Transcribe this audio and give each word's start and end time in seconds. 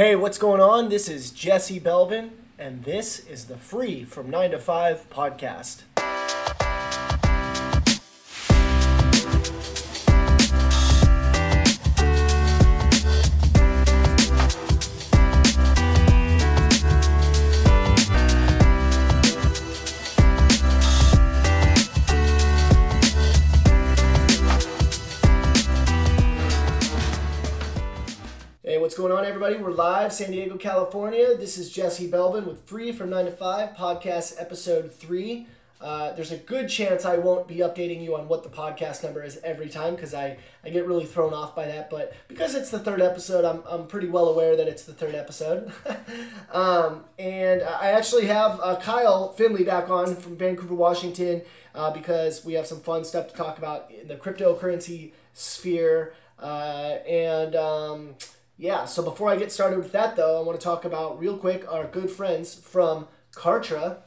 Hey, 0.00 0.16
what's 0.16 0.38
going 0.38 0.62
on? 0.62 0.88
This 0.88 1.10
is 1.10 1.30
Jesse 1.30 1.78
Belvin, 1.78 2.30
and 2.58 2.84
this 2.84 3.18
is 3.26 3.48
the 3.48 3.58
Free 3.58 4.02
from 4.02 4.30
9 4.30 4.52
to 4.52 4.58
5 4.58 5.10
podcast. 5.10 5.82
Everybody? 29.50 29.68
We're 29.68 29.76
live, 29.76 30.12
San 30.12 30.30
Diego, 30.30 30.56
California. 30.56 31.36
This 31.36 31.58
is 31.58 31.72
Jesse 31.72 32.08
Belvin 32.08 32.46
with 32.46 32.62
Free 32.68 32.92
from 32.92 33.10
9 33.10 33.24
to 33.24 33.30
5, 33.32 33.70
podcast 33.70 34.40
episode 34.40 34.92
3. 34.92 35.44
Uh, 35.80 36.12
there's 36.12 36.30
a 36.30 36.36
good 36.36 36.68
chance 36.68 37.04
I 37.04 37.16
won't 37.16 37.48
be 37.48 37.56
updating 37.56 38.00
you 38.00 38.14
on 38.14 38.28
what 38.28 38.44
the 38.44 38.48
podcast 38.48 39.02
number 39.02 39.24
is 39.24 39.40
every 39.42 39.68
time 39.68 39.96
because 39.96 40.14
I, 40.14 40.38
I 40.64 40.70
get 40.70 40.86
really 40.86 41.04
thrown 41.04 41.34
off 41.34 41.56
by 41.56 41.66
that. 41.66 41.90
But 41.90 42.14
because 42.28 42.54
it's 42.54 42.70
the 42.70 42.78
third 42.78 43.02
episode, 43.02 43.44
I'm, 43.44 43.64
I'm 43.68 43.88
pretty 43.88 44.06
well 44.06 44.28
aware 44.28 44.54
that 44.54 44.68
it's 44.68 44.84
the 44.84 44.92
third 44.92 45.16
episode. 45.16 45.72
um, 46.52 47.02
and 47.18 47.62
I 47.62 47.90
actually 47.90 48.26
have 48.26 48.60
uh, 48.62 48.76
Kyle 48.76 49.32
Finley 49.32 49.64
back 49.64 49.90
on 49.90 50.14
from 50.14 50.36
Vancouver, 50.36 50.74
Washington, 50.74 51.42
uh, 51.74 51.90
because 51.90 52.44
we 52.44 52.52
have 52.52 52.68
some 52.68 52.78
fun 52.78 53.04
stuff 53.04 53.26
to 53.28 53.34
talk 53.34 53.58
about 53.58 53.90
in 53.90 54.06
the 54.06 54.14
cryptocurrency 54.14 55.10
sphere. 55.32 56.14
Uh, 56.38 56.98
and. 57.08 57.56
Um, 57.56 58.14
yeah, 58.60 58.84
so 58.84 59.02
before 59.02 59.30
I 59.30 59.36
get 59.36 59.50
started 59.50 59.78
with 59.78 59.90
that, 59.92 60.16
though, 60.16 60.38
I 60.38 60.44
want 60.44 60.60
to 60.60 60.62
talk 60.62 60.84
about 60.84 61.18
real 61.18 61.38
quick 61.38 61.64
our 61.66 61.86
good 61.86 62.10
friends 62.10 62.54
from 62.54 63.08
Kartra. 63.34 64.00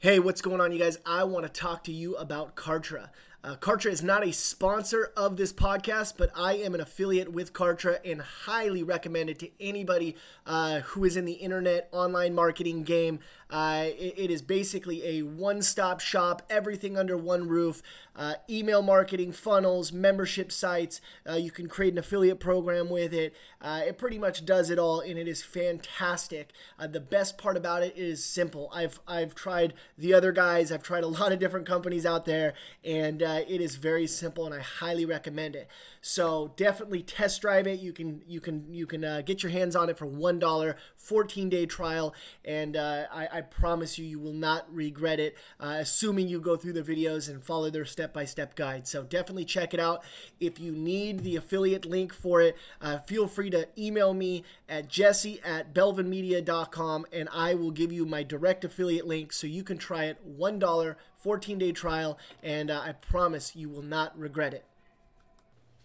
Hey, 0.00 0.18
what's 0.18 0.42
going 0.42 0.60
on, 0.60 0.72
you 0.72 0.78
guys? 0.80 0.98
I 1.06 1.22
want 1.22 1.46
to 1.46 1.48
talk 1.48 1.84
to 1.84 1.92
you 1.92 2.16
about 2.16 2.56
Kartra. 2.56 3.10
Uh, 3.44 3.54
Kartra 3.54 3.92
is 3.92 4.02
not 4.02 4.24
a 4.26 4.32
sponsor 4.32 5.12
of 5.16 5.36
this 5.36 5.52
podcast, 5.52 6.14
but 6.16 6.32
I 6.36 6.54
am 6.54 6.74
an 6.74 6.80
affiliate 6.80 7.32
with 7.32 7.52
Kartra 7.52 7.98
and 8.04 8.22
highly 8.22 8.82
recommend 8.82 9.30
it 9.30 9.38
to 9.38 9.50
anybody 9.60 10.16
uh, 10.46 10.80
who 10.80 11.04
is 11.04 11.16
in 11.16 11.24
the 11.24 11.34
internet 11.34 11.88
online 11.92 12.34
marketing 12.34 12.82
game. 12.82 13.20
Uh, 13.52 13.84
it, 13.98 14.14
it 14.16 14.30
is 14.30 14.40
basically 14.40 15.04
a 15.04 15.22
one 15.22 15.60
stop 15.60 16.00
shop, 16.00 16.42
everything 16.48 16.96
under 16.96 17.16
one 17.16 17.46
roof. 17.46 17.82
Uh, 18.16 18.34
email 18.48 18.82
marketing, 18.82 19.32
funnels, 19.32 19.92
membership 19.92 20.50
sites. 20.50 21.00
Uh, 21.28 21.34
you 21.34 21.50
can 21.50 21.66
create 21.66 21.92
an 21.92 21.98
affiliate 21.98 22.40
program 22.40 22.90
with 22.90 23.12
it. 23.14 23.34
Uh, 23.60 23.82
it 23.86 23.96
pretty 23.96 24.18
much 24.18 24.44
does 24.44 24.68
it 24.70 24.78
all, 24.78 25.00
and 25.00 25.18
it 25.18 25.28
is 25.28 25.42
fantastic. 25.42 26.52
the 26.78 27.00
best 27.00 27.38
part 27.38 27.56
about 27.56 27.82
it 27.82 27.96
is 27.96 28.24
simple. 28.24 28.70
I've 28.74 29.00
I've 29.06 29.34
tried 29.34 29.74
the 29.96 30.14
other 30.14 30.32
guys. 30.32 30.72
I've 30.72 30.82
tried 30.82 31.04
a 31.04 31.06
lot 31.18 31.32
of 31.32 31.38
different 31.38 31.66
companies 31.66 32.06
out 32.06 32.24
there, 32.24 32.54
and 32.84 33.22
uh, 33.22 33.40
it 33.48 33.60
is 33.60 33.76
very 33.76 34.06
simple, 34.06 34.46
and 34.46 34.54
I 34.54 34.60
highly 34.60 35.04
recommend 35.04 35.56
it. 35.56 35.68
So 36.00 36.52
definitely 36.56 37.02
test 37.02 37.40
drive 37.42 37.66
it. 37.66 37.80
You 37.80 37.92
can 37.92 38.22
you 38.26 38.40
can 38.40 38.72
you 38.72 38.86
can 38.86 39.04
uh, 39.04 39.22
get 39.24 39.42
your 39.42 39.52
hands 39.52 39.76
on 39.76 39.88
it 39.88 39.98
for 39.98 40.06
one 40.06 40.38
dollar, 40.38 40.76
14 40.96 41.48
day 41.48 41.66
trial, 41.66 42.14
and 42.44 42.76
uh, 42.76 43.04
I, 43.12 43.41
promise 43.42 43.98
you 43.98 44.04
you 44.04 44.18
will 44.18 44.32
not 44.32 44.72
regret 44.72 45.20
it. 45.20 45.36
Uh, 45.60 45.76
assuming 45.80 46.28
you 46.28 46.40
go 46.40 46.56
through 46.56 46.72
the 46.72 46.82
videos 46.82 47.28
and 47.28 47.44
follow 47.44 47.70
their 47.70 47.84
step 47.84 48.12
by 48.12 48.24
step 48.24 48.54
guide. 48.54 48.88
So 48.88 49.02
definitely 49.02 49.44
check 49.44 49.74
it 49.74 49.80
out. 49.80 50.02
If 50.40 50.58
you 50.58 50.72
need 50.72 51.20
the 51.20 51.36
affiliate 51.36 51.84
link 51.84 52.12
for 52.12 52.40
it, 52.40 52.56
uh, 52.80 52.98
feel 52.98 53.28
free 53.28 53.50
to 53.50 53.68
email 53.78 54.14
me 54.14 54.44
at 54.68 54.88
jesse 54.88 55.40
at 55.44 55.74
belvinmedia.com, 55.74 57.06
and 57.12 57.28
I 57.32 57.54
will 57.54 57.70
give 57.70 57.92
you 57.92 58.06
my 58.06 58.22
direct 58.22 58.64
affiliate 58.64 59.06
link 59.06 59.32
so 59.32 59.46
you 59.46 59.62
can 59.62 59.78
try 59.78 60.04
it 60.04 60.18
one 60.24 60.58
dollar 60.58 60.96
14 61.16 61.58
day 61.58 61.72
trial, 61.72 62.18
and 62.42 62.70
uh, 62.70 62.80
I 62.84 62.92
promise 62.92 63.54
you 63.54 63.68
will 63.68 63.82
not 63.82 64.18
regret 64.18 64.54
it. 64.54 64.64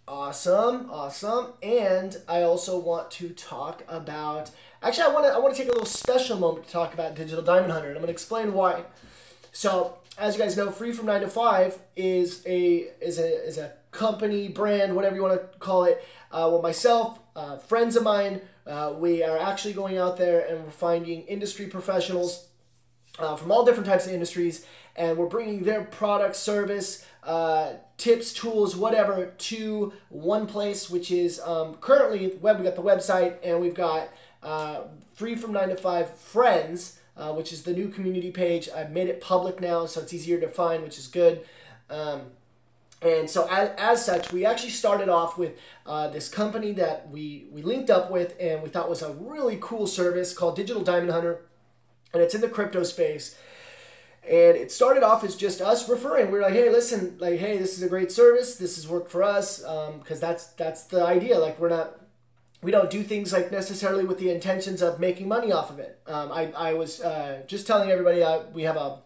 Awesome, 0.08 0.90
awesome. 0.90 1.48
And 1.62 2.16
I 2.30 2.42
also 2.42 2.80
want 2.80 3.12
to 3.12 3.30
talk 3.30 3.84
about. 3.90 4.52
Actually, 4.82 5.04
I 5.04 5.10
want 5.10 5.26
to 5.26 5.34
I 5.34 5.38
want 5.40 5.54
to 5.54 5.62
take 5.62 5.68
a 5.68 5.74
little 5.74 5.86
special 5.86 6.38
moment 6.38 6.66
to 6.66 6.72
talk 6.72 6.94
about 6.94 7.14
Digital 7.16 7.44
Diamond 7.44 7.74
Hunter, 7.74 7.90
I'm 7.90 7.96
going 7.96 8.06
to 8.06 8.12
explain 8.12 8.54
why. 8.54 8.84
So, 9.52 9.98
as 10.18 10.36
you 10.36 10.42
guys 10.42 10.56
know, 10.56 10.72
Free 10.72 10.94
from 10.94 11.08
Nine 11.08 11.22
to 11.22 11.28
Five 11.28 11.78
is 11.98 12.42
a 12.46 12.88
is 13.02 13.20
a 13.20 13.46
is 13.46 13.58
a 13.58 13.74
company 13.92 14.48
brand, 14.48 14.96
whatever 14.96 15.14
you 15.14 15.24
want 15.24 15.42
to 15.42 15.58
call 15.60 15.84
it. 15.84 16.02
Uh, 16.32 16.48
well, 16.52 16.62
myself, 16.62 17.20
uh, 17.36 17.58
friends 17.58 17.98
of 17.98 18.04
mine, 18.04 18.40
uh, 18.66 18.94
we 18.98 19.24
are 19.24 19.38
actually 19.38 19.74
going 19.74 19.98
out 19.98 20.16
there 20.16 20.46
and 20.48 20.64
we're 20.64 20.72
finding 20.72 21.24
industry 21.24 21.68
professionals 21.68 22.48
uh, 23.20 23.36
from 23.36 23.52
all 23.52 23.66
different 23.66 23.88
types 23.88 24.06
of 24.06 24.14
industries 24.14 24.66
and 24.98 25.18
we're 25.18 25.28
bringing 25.28 25.64
their 25.64 25.84
product, 25.84 26.36
service, 26.36 27.06
uh, 27.24 27.74
tips, 27.98 28.34
tools, 28.34 28.76
whatever, 28.76 29.34
to 29.38 29.94
one 30.10 30.48
place, 30.48 30.90
which 30.90 31.12
is 31.12 31.40
um, 31.42 31.76
currently 31.76 32.38
web. 32.42 32.58
We 32.58 32.64
got 32.64 32.76
the 32.76 32.82
website, 32.82 33.38
and 33.44 33.62
we've 33.62 33.76
got 33.76 34.10
uh, 34.42 34.82
free 35.14 35.36
from 35.36 35.54
nine 35.54 35.70
to 35.70 35.76
five 35.76 36.18
friends, 36.18 37.00
uh, 37.16 37.34
which 37.34 37.54
is 37.54 37.64
the 37.64 37.74
new 37.74 37.90
community 37.90 38.32
page. 38.32 38.70
I've 38.76 38.92
made 38.92 39.08
it 39.08 39.22
public 39.22 39.62
now, 39.62 39.86
so 39.86 40.02
it's 40.02 40.14
easier 40.14 40.40
to 40.40 40.48
find, 40.48 40.84
which 40.84 40.98
is 40.98 41.08
good. 41.08 41.42
Um, 41.90 42.22
and 43.02 43.30
so, 43.30 43.48
as, 43.52 43.72
as 43.78 44.06
such, 44.06 44.32
we 44.34 44.46
actually 44.46 44.72
started 44.72 45.08
off 45.08 45.38
with 45.38 45.60
uh, 45.86 46.08
this 46.08 46.30
company 46.30 46.72
that 46.74 47.10
we, 47.12 47.46
we 47.52 47.62
linked 47.62 47.92
up 47.92 48.10
with 48.10 48.36
and 48.40 48.64
we 48.64 48.70
thought 48.70 48.90
was 48.90 49.04
a 49.04 49.14
really 49.14 49.60
cool 49.62 49.86
service 49.86 50.34
called 50.34 50.56
Digital 50.56 50.84
Diamond 50.84 51.12
Hunter. 51.12 51.42
And 52.14 52.24
it's 52.24 52.34
in 52.34 52.42
the 52.42 52.50
crypto 52.50 52.84
space. 52.84 53.38
And 54.30 54.58
it 54.58 54.72
started 54.72 55.04
off 55.04 55.24
as 55.24 55.36
just 55.36 55.62
us 55.62 55.88
referring. 55.88 56.32
We 56.32 56.40
are 56.40 56.42
like, 56.42 56.54
hey, 56.54 56.70
listen, 56.70 57.18
like, 57.20 57.40
hey, 57.40 57.58
this 57.58 57.78
is 57.78 57.84
a 57.84 57.88
great 57.88 58.12
service. 58.12 58.58
This 58.58 58.76
has 58.76 58.88
worked 58.88 59.10
for 59.10 59.24
us 59.24 59.60
because 59.60 59.90
um, 59.90 60.20
that's 60.20 60.48
that's 60.48 60.84
the 60.84 61.02
idea. 61.02 61.40
Like, 61.40 61.60
we're 61.60 61.70
not, 61.70 62.02
we 62.62 62.72
don't 62.72 62.90
do 62.90 63.04
things 63.04 63.32
like 63.32 63.52
necessarily 63.52 64.04
with 64.04 64.20
the 64.20 64.30
intentions 64.30 64.82
of 64.82 65.00
making 65.00 65.30
money 65.30 65.52
off 65.52 65.70
of 65.70 65.80
it. 65.80 66.00
Um, 66.08 66.32
I, 66.32 66.52
I 66.58 66.74
was 66.74 67.02
uh, 67.02 67.44
just 67.48 67.68
telling 67.68 67.90
everybody 67.90 68.22
uh, 68.22 68.42
we 68.54 68.64
have 68.64 68.76
a, 68.76 69.00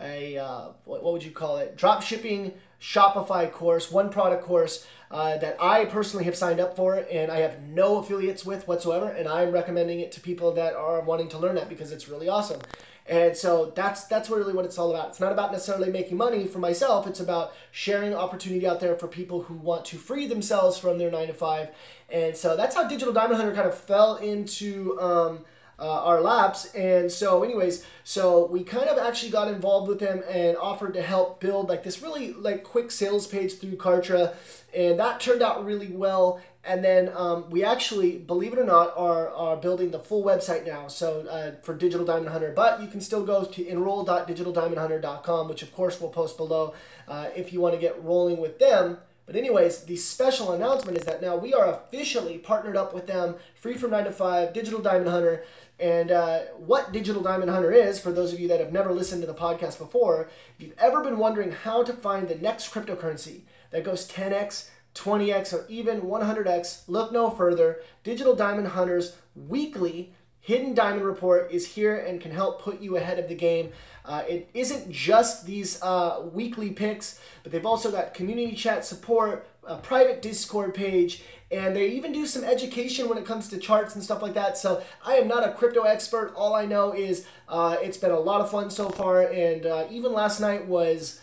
a 0.00 0.38
uh, 0.38 0.68
what, 0.84 1.02
what 1.02 1.12
would 1.12 1.24
you 1.24 1.30
call 1.30 1.58
it? 1.58 1.76
Drop 1.76 2.02
shipping 2.02 2.54
Shopify 2.80 3.50
course, 3.50 3.90
one 3.90 4.10
product 4.10 4.44
course 4.44 4.86
uh, 5.10 5.38
that 5.38 5.56
I 5.60 5.86
personally 5.86 6.26
have 6.26 6.36
signed 6.36 6.60
up 6.60 6.76
for 6.76 6.96
and 7.10 7.32
I 7.32 7.38
have 7.38 7.62
no 7.62 7.96
affiliates 7.96 8.44
with 8.44 8.68
whatsoever. 8.68 9.08
And 9.08 9.26
I'm 9.26 9.52
recommending 9.52 10.00
it 10.00 10.12
to 10.12 10.20
people 10.20 10.52
that 10.52 10.74
are 10.74 11.00
wanting 11.00 11.28
to 11.30 11.38
learn 11.38 11.54
that 11.54 11.70
because 11.70 11.92
it's 11.92 12.08
really 12.08 12.28
awesome. 12.28 12.60
And 13.06 13.36
so 13.36 13.72
that's 13.74 14.04
that's 14.04 14.30
really 14.30 14.54
what 14.54 14.64
it's 14.64 14.78
all 14.78 14.90
about. 14.90 15.08
It's 15.08 15.20
not 15.20 15.32
about 15.32 15.52
necessarily 15.52 15.90
making 15.90 16.16
money 16.16 16.46
for 16.46 16.58
myself. 16.58 17.06
It's 17.06 17.20
about 17.20 17.52
sharing 17.70 18.14
opportunity 18.14 18.66
out 18.66 18.80
there 18.80 18.96
for 18.96 19.08
people 19.08 19.42
who 19.42 19.54
want 19.54 19.84
to 19.86 19.96
free 19.96 20.26
themselves 20.26 20.78
from 20.78 20.96
their 20.96 21.10
nine 21.10 21.26
to 21.26 21.34
five. 21.34 21.68
And 22.10 22.34
so 22.34 22.56
that's 22.56 22.74
how 22.74 22.88
Digital 22.88 23.12
Diamond 23.12 23.36
Hunter 23.36 23.54
kind 23.54 23.68
of 23.68 23.76
fell 23.76 24.16
into 24.16 24.98
um, 25.00 25.44
uh, 25.78 26.04
our 26.04 26.20
laps. 26.20 26.72
And 26.74 27.10
so, 27.10 27.42
anyways, 27.42 27.84
so 28.04 28.46
we 28.46 28.64
kind 28.64 28.88
of 28.88 28.98
actually 28.98 29.32
got 29.32 29.48
involved 29.48 29.88
with 29.88 30.00
them 30.00 30.22
and 30.30 30.56
offered 30.56 30.94
to 30.94 31.02
help 31.02 31.40
build 31.40 31.68
like 31.68 31.82
this 31.82 32.00
really 32.00 32.32
like 32.32 32.64
quick 32.64 32.90
sales 32.90 33.26
page 33.26 33.58
through 33.58 33.76
Kartra, 33.76 34.34
and 34.74 34.98
that 34.98 35.20
turned 35.20 35.42
out 35.42 35.64
really 35.64 35.88
well. 35.88 36.40
And 36.66 36.82
then 36.82 37.10
um, 37.14 37.50
we 37.50 37.62
actually, 37.62 38.16
believe 38.16 38.52
it 38.54 38.58
or 38.58 38.64
not, 38.64 38.94
are, 38.96 39.28
are 39.28 39.56
building 39.56 39.90
the 39.90 39.98
full 39.98 40.24
website 40.24 40.66
now. 40.66 40.88
So 40.88 41.26
uh, 41.28 41.52
for 41.62 41.74
Digital 41.74 42.06
Diamond 42.06 42.30
Hunter, 42.30 42.52
but 42.56 42.80
you 42.80 42.88
can 42.88 43.00
still 43.00 43.24
go 43.24 43.44
to 43.44 43.66
enroll.digitaldiamondhunter.com, 43.66 45.48
which 45.48 45.62
of 45.62 45.74
course 45.74 46.00
we'll 46.00 46.10
post 46.10 46.36
below 46.36 46.74
uh, 47.06 47.28
if 47.36 47.52
you 47.52 47.60
want 47.60 47.74
to 47.74 47.80
get 47.80 48.02
rolling 48.02 48.38
with 48.38 48.58
them. 48.58 48.98
But 49.26 49.36
anyways, 49.36 49.84
the 49.84 49.96
special 49.96 50.52
announcement 50.52 50.98
is 50.98 51.04
that 51.04 51.22
now 51.22 51.36
we 51.36 51.54
are 51.54 51.66
officially 51.66 52.38
partnered 52.38 52.76
up 52.76 52.92
with 52.92 53.06
them, 53.06 53.36
free 53.54 53.74
from 53.74 53.90
nine 53.90 54.04
to 54.04 54.12
five, 54.12 54.52
Digital 54.52 54.80
Diamond 54.80 55.08
Hunter. 55.08 55.44
And 55.80 56.10
uh, 56.10 56.40
what 56.58 56.92
Digital 56.92 57.22
Diamond 57.22 57.50
Hunter 57.50 57.72
is, 57.72 57.98
for 57.98 58.12
those 58.12 58.32
of 58.32 58.40
you 58.40 58.48
that 58.48 58.60
have 58.60 58.72
never 58.72 58.92
listened 58.92 59.22
to 59.22 59.26
the 59.26 59.34
podcast 59.34 59.78
before, 59.78 60.28
if 60.58 60.66
you've 60.66 60.78
ever 60.78 61.02
been 61.02 61.18
wondering 61.18 61.52
how 61.52 61.82
to 61.82 61.92
find 61.92 62.28
the 62.28 62.36
next 62.36 62.72
cryptocurrency 62.72 63.40
that 63.70 63.82
goes 63.82 64.08
10x, 64.08 64.68
20x, 64.94 65.52
or 65.52 65.66
even 65.68 66.02
100x, 66.02 66.82
look 66.86 67.12
no 67.12 67.30
further. 67.30 67.80
Digital 68.02 68.34
Diamond 68.34 68.68
Hunter's 68.68 69.16
weekly 69.34 70.12
Hidden 70.44 70.74
Diamond 70.74 71.06
Report 71.06 71.50
is 71.50 71.68
here 71.68 71.96
and 71.96 72.20
can 72.20 72.30
help 72.30 72.60
put 72.60 72.82
you 72.82 72.98
ahead 72.98 73.18
of 73.18 73.28
the 73.28 73.34
game. 73.34 73.72
Uh, 74.04 74.22
it 74.28 74.50
isn't 74.52 74.92
just 74.92 75.46
these 75.46 75.82
uh, 75.82 76.20
weekly 76.34 76.70
picks, 76.70 77.18
but 77.42 77.50
they've 77.50 77.64
also 77.64 77.90
got 77.90 78.12
community 78.12 78.54
chat 78.54 78.84
support, 78.84 79.48
a 79.66 79.78
private 79.78 80.20
Discord 80.20 80.74
page, 80.74 81.22
and 81.50 81.74
they 81.74 81.88
even 81.88 82.12
do 82.12 82.26
some 82.26 82.44
education 82.44 83.08
when 83.08 83.16
it 83.16 83.24
comes 83.24 83.48
to 83.48 83.58
charts 83.58 83.94
and 83.94 84.04
stuff 84.04 84.20
like 84.20 84.34
that. 84.34 84.58
So 84.58 84.82
I 85.02 85.14
am 85.14 85.28
not 85.28 85.48
a 85.48 85.52
crypto 85.52 85.84
expert. 85.84 86.34
All 86.36 86.54
I 86.54 86.66
know 86.66 86.92
is 86.92 87.26
uh, 87.48 87.76
it's 87.80 87.96
been 87.96 88.10
a 88.10 88.20
lot 88.20 88.42
of 88.42 88.50
fun 88.50 88.68
so 88.68 88.90
far, 88.90 89.22
and 89.22 89.64
uh, 89.64 89.86
even 89.90 90.12
last 90.12 90.40
night 90.40 90.66
was 90.66 91.22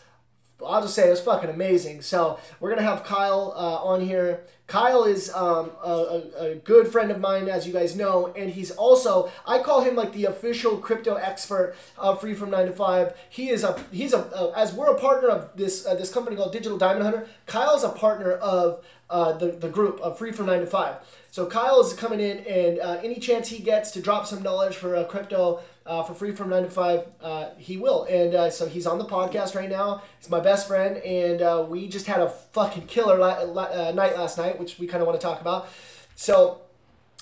I'll 0.66 0.82
just 0.82 0.96
say 0.96 1.08
it 1.08 1.12
was 1.12 1.22
fucking 1.22 1.50
amazing. 1.50 2.02
So 2.02 2.40
we're 2.60 2.70
gonna 2.70 2.88
have 2.88 3.04
Kyle 3.04 3.54
uh, 3.56 3.84
on 3.84 4.02
here. 4.02 4.42
Kyle 4.68 5.04
is 5.04 5.30
um, 5.34 5.72
a, 5.84 6.22
a, 6.38 6.56
good 6.56 6.88
friend 6.88 7.12
of 7.12 7.20
mine, 7.20 7.50
as 7.50 7.68
you 7.68 7.74
guys 7.74 7.94
know, 7.94 8.28
and 8.38 8.50
he's 8.50 8.72
also 8.72 9.30
I 9.46 9.60
call 9.60 9.82
him 9.82 9.96
like 9.96 10.14
the 10.14 10.26
official 10.26 10.78
crypto 10.78 11.16
expert 11.16 11.76
of 11.98 12.22
Free 12.22 12.34
from 12.34 12.52
Nine 12.52 12.68
to 12.68 12.72
Five. 12.72 13.14
He 13.30 13.50
is 13.50 13.66
a 13.66 13.78
he's 13.92 14.14
a, 14.14 14.20
a 14.20 14.54
as 14.56 14.74
we're 14.74 14.90
a 14.90 14.98
partner 14.98 15.30
of 15.30 15.50
this 15.58 15.86
uh, 15.86 15.96
this 15.96 16.14
company 16.14 16.38
called 16.38 16.54
Digital 16.54 16.78
Diamond 16.78 17.04
Hunter. 17.04 17.28
Kyle's 17.48 17.84
a 17.84 17.90
partner 17.90 18.32
of 18.32 18.84
uh, 19.10 19.34
the 19.34 19.48
the 19.48 19.68
group 19.68 20.00
of 20.00 20.18
Free 20.18 20.32
from 20.32 20.46
Nine 20.46 20.62
to 20.62 20.68
Five. 20.68 20.96
So 21.32 21.46
Kyle 21.46 21.82
is 21.82 21.94
coming 21.94 22.20
in, 22.20 22.40
and 22.40 22.80
uh, 22.80 23.00
any 23.04 23.20
chance 23.20 23.50
he 23.50 23.60
gets 23.60 23.92
to 23.92 24.02
drop 24.02 24.26
some 24.26 24.42
knowledge 24.42 24.76
for 24.76 24.96
uh, 24.96 25.04
crypto 25.06 25.62
uh, 25.86 26.04
for 26.04 26.14
free 26.14 26.32
from 26.32 26.50
nine 26.50 26.64
to 26.64 26.70
five, 26.70 27.06
uh, 27.22 27.50
he 27.58 27.78
will. 27.78 28.04
And 28.04 28.36
uh, 28.36 28.50
so 28.50 28.68
he's 28.68 28.86
on 28.86 28.98
the 28.98 29.06
podcast 29.06 29.56
right 29.56 29.70
now. 29.70 30.02
He's 30.20 30.30
my 30.30 30.40
best 30.40 30.68
friend, 30.68 30.98
and 30.98 31.42
uh, 31.42 31.66
we 31.68 31.88
just 31.88 32.06
had 32.06 32.20
a 32.20 32.30
fucking 32.30 32.88
killer 32.88 33.18
la- 33.18 33.42
la- 33.44 33.64
uh, 33.64 33.92
night 33.92 34.18
last 34.18 34.38
night, 34.38 34.60
which 34.60 34.80
we 34.80 34.88
kind 34.88 35.02
of 35.02 35.08
want 35.08 35.20
to 35.20 35.26
talk 35.26 35.42
about. 35.42 35.68
So, 36.16 36.62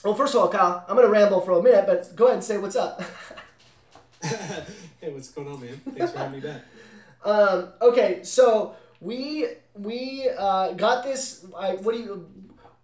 well, 0.04 0.14
first 0.16 0.36
of 0.36 0.42
all, 0.42 0.50
Kyle, 0.50 0.86
I'm 0.88 0.96
gonna 0.96 1.08
ramble 1.10 1.42
for 1.42 1.54
a 1.54 1.64
minute, 1.64 1.86
but 1.88 2.16
go 2.16 2.26
ahead 2.26 2.36
and 2.36 2.44
say 2.44 2.58
what's 2.58 2.76
up. 2.76 3.02
hey, 4.22 5.12
what's 5.12 5.30
going 5.30 5.48
on, 5.48 5.62
man? 5.62 5.82
Thanks 5.96 6.12
for 6.12 6.20
having 6.20 6.42
me 6.42 6.48
back. 6.48 6.62
Um, 7.22 7.74
okay, 7.82 8.24
so 8.24 8.78
we 9.02 9.46
we 9.74 10.30
uh, 10.38 10.72
got 10.72 11.04
this. 11.04 11.46
I, 11.54 11.72
what 11.76 11.94
do 11.94 12.00
you? 12.00 12.30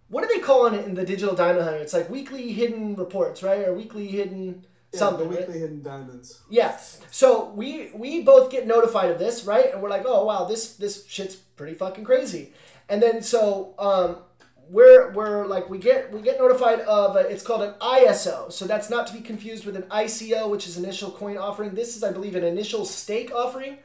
what 0.08 0.22
are 0.22 0.28
they 0.28 0.38
calling 0.40 0.74
it 0.74 0.84
in 0.86 0.94
the 0.94 1.04
digital 1.04 1.34
diamond 1.34 1.64
hunter? 1.64 1.78
It's 1.78 1.92
like 1.92 2.08
weekly 2.08 2.52
hidden 2.52 2.94
reports, 2.94 3.42
right? 3.42 3.66
Or 3.66 3.74
weekly 3.74 4.06
hidden 4.06 4.64
yeah, 4.96 5.00
something. 5.00 5.28
The 5.28 5.36
weekly 5.36 5.58
hidden 5.58 5.82
diamonds. 5.82 6.40
Yeah. 6.50 6.78
So 7.10 7.50
we 7.50 7.90
we 7.94 8.22
both 8.22 8.50
get 8.50 8.66
notified 8.66 9.10
of 9.10 9.18
this, 9.18 9.44
right? 9.44 9.72
And 9.72 9.82
we're 9.82 9.90
like, 9.90 10.04
oh 10.04 10.24
wow, 10.24 10.44
this 10.44 10.76
this 10.76 11.06
shit's 11.06 11.36
pretty 11.36 11.74
fucking 11.74 12.04
crazy. 12.04 12.52
And 12.88 13.02
then 13.02 13.22
so 13.22 13.74
um, 13.78 14.16
we're 14.68 15.12
we're 15.12 15.46
like 15.46 15.68
we 15.70 15.78
get 15.78 16.12
we 16.12 16.20
get 16.20 16.38
notified 16.38 16.80
of 16.80 17.16
a, 17.16 17.20
it's 17.20 17.42
called 17.42 17.62
an 17.62 17.74
ISO. 17.80 18.50
So 18.50 18.66
that's 18.66 18.90
not 18.90 19.06
to 19.08 19.12
be 19.12 19.20
confused 19.20 19.64
with 19.64 19.76
an 19.76 19.84
ICO, 19.84 20.50
which 20.50 20.66
is 20.66 20.76
initial 20.76 21.10
coin 21.10 21.36
offering. 21.36 21.74
This 21.74 21.96
is, 21.96 22.02
I 22.02 22.12
believe, 22.12 22.34
an 22.34 22.44
initial 22.44 22.84
stake 22.84 23.32
offering. 23.34 23.78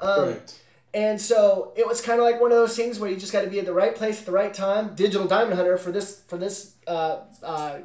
Um, 0.00 0.24
Correct. 0.24 0.60
And 0.94 1.20
so 1.20 1.72
it 1.76 1.86
was 1.86 2.00
kind 2.00 2.18
of 2.18 2.24
like 2.24 2.40
one 2.40 2.52
of 2.52 2.56
those 2.56 2.74
things 2.74 2.98
where 2.98 3.10
you 3.10 3.16
just 3.16 3.32
got 3.32 3.42
to 3.42 3.50
be 3.50 3.58
at 3.58 3.66
the 3.66 3.74
right 3.74 3.94
place 3.94 4.20
at 4.20 4.26
the 4.26 4.32
right 4.32 4.54
time. 4.54 4.94
Digital 4.94 5.26
Diamond 5.26 5.54
Hunter 5.54 5.76
for 5.76 5.92
this 5.92 6.22
for 6.26 6.38
this 6.38 6.74
uh, 6.86 7.18
uh, 7.42 7.80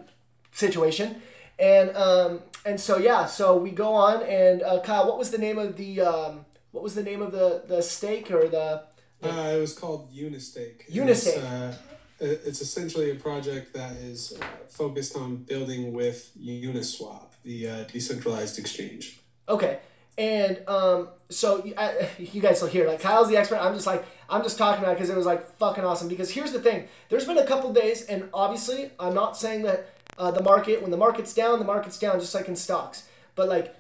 situation, 0.54 1.22
and 1.62 1.96
um, 1.96 2.42
and 2.66 2.80
so 2.80 2.98
yeah, 2.98 3.26
so 3.26 3.56
we 3.56 3.70
go 3.70 3.94
on 3.94 4.24
and 4.24 4.64
uh, 4.64 4.82
Kyle, 4.82 5.08
what 5.08 5.18
was 5.18 5.30
the 5.30 5.38
name 5.38 5.60
of 5.60 5.78
the 5.78 6.02
um, 6.02 6.46
what 6.72 6.84
was 6.84 6.96
the 6.96 7.04
name 7.04 7.22
of 7.22 7.32
the 7.32 7.64
the 7.68 7.82
stake 7.82 8.32
or 8.32 8.48
the? 8.48 8.84
Uh, 9.24 9.54
it 9.56 9.62
was 9.62 9.78
called 9.78 10.10
Unistake. 10.12 10.86
Unistake. 10.90 11.36
It's, 11.38 11.46
uh, 11.46 11.76
it's 12.20 12.62
essentially 12.62 13.12
a 13.12 13.16
project 13.16 13.74
that 13.76 13.92
is 13.98 14.34
uh, 14.42 14.46
focused 14.68 15.16
on 15.16 15.38
building 15.38 15.94
with 15.94 16.32
Uniswap, 16.36 17.26
the 17.44 17.70
uh, 17.70 17.84
decentralized 17.84 18.58
exchange. 18.58 19.20
Okay, 19.48 19.80
and 20.18 20.68
um, 20.68 21.10
so 21.30 21.64
I, 21.78 22.10
you 22.18 22.42
guys 22.42 22.60
will 22.62 22.70
hear 22.70 22.88
like 22.88 23.02
Kyle's 23.02 23.30
the 23.30 23.38
expert. 23.38 23.60
I'm 23.60 23.76
just 23.76 23.86
like 23.86 24.04
I'm 24.28 24.42
just 24.42 24.58
talking 24.58 24.84
about 24.84 24.96
because 24.96 25.12
it, 25.12 25.14
it 25.14 25.18
was 25.18 25.28
like 25.28 25.46
fucking 25.58 25.84
awesome. 25.84 26.08
Because 26.08 26.32
here's 26.32 26.54
the 26.54 26.60
thing: 26.60 26.88
there's 27.10 27.26
been 27.26 27.38
a 27.38 27.46
couple 27.46 27.72
days, 27.72 28.02
and 28.04 28.30
obviously 28.34 28.90
I'm 29.00 29.14
not 29.14 29.38
saying 29.38 29.62
that 29.64 29.91
uh, 30.18 30.32
the 30.32 30.44
market 30.44 30.82
when 30.82 30.92
the 30.92 30.98
market's 30.98 31.34
down, 31.34 31.60
the 31.60 31.66
market's 31.66 31.98
down, 31.98 32.20
just 32.20 32.36
like 32.36 32.48
in 32.48 32.56
stocks. 32.56 33.08
But 33.36 33.50
like 33.50 33.76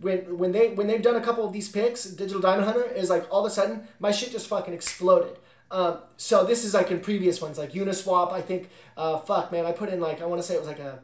when 0.00 0.38
when 0.38 0.52
they 0.52 0.70
when 0.70 0.86
they've 0.86 1.02
done 1.02 1.16
a 1.16 1.20
couple 1.20 1.44
of 1.44 1.52
these 1.52 1.68
picks, 1.68 2.04
Digital 2.04 2.40
Diamond 2.40 2.66
Hunter 2.66 2.84
is 2.84 3.10
like 3.10 3.26
all 3.32 3.44
of 3.44 3.50
a 3.50 3.54
sudden 3.54 3.88
my 3.98 4.10
shit 4.10 4.30
just 4.30 4.48
fucking 4.48 4.74
exploded. 4.74 5.36
Um, 5.70 5.98
so 6.16 6.44
this 6.44 6.64
is 6.64 6.74
like 6.74 6.90
in 6.90 7.00
previous 7.00 7.42
ones, 7.42 7.58
like 7.58 7.72
Uniswap. 7.72 8.32
I 8.32 8.40
think, 8.40 8.70
uh, 8.96 9.18
fuck 9.18 9.52
man, 9.52 9.66
I 9.66 9.72
put 9.72 9.90
in 9.90 10.00
like 10.00 10.22
I 10.22 10.26
want 10.26 10.40
to 10.40 10.46
say 10.46 10.54
it 10.54 10.60
was 10.60 10.68
like 10.68 10.78
a 10.78 11.00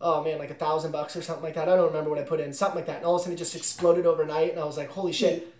oh 0.00 0.24
man, 0.24 0.38
like 0.38 0.50
a 0.50 0.54
thousand 0.54 0.92
bucks 0.92 1.16
or 1.16 1.22
something 1.22 1.44
like 1.44 1.54
that. 1.54 1.68
I 1.68 1.76
don't 1.76 1.88
remember 1.88 2.10
what 2.10 2.18
I 2.18 2.22
put 2.22 2.40
in, 2.40 2.52
something 2.52 2.76
like 2.76 2.86
that. 2.86 2.98
And 2.98 3.04
all 3.04 3.16
of 3.16 3.20
a 3.20 3.24
sudden 3.24 3.34
it 3.34 3.38
just 3.38 3.54
exploded 3.54 4.06
overnight, 4.06 4.52
and 4.52 4.60
I 4.60 4.64
was 4.64 4.76
like, 4.76 4.90
holy 4.90 5.12
shit. 5.12 5.54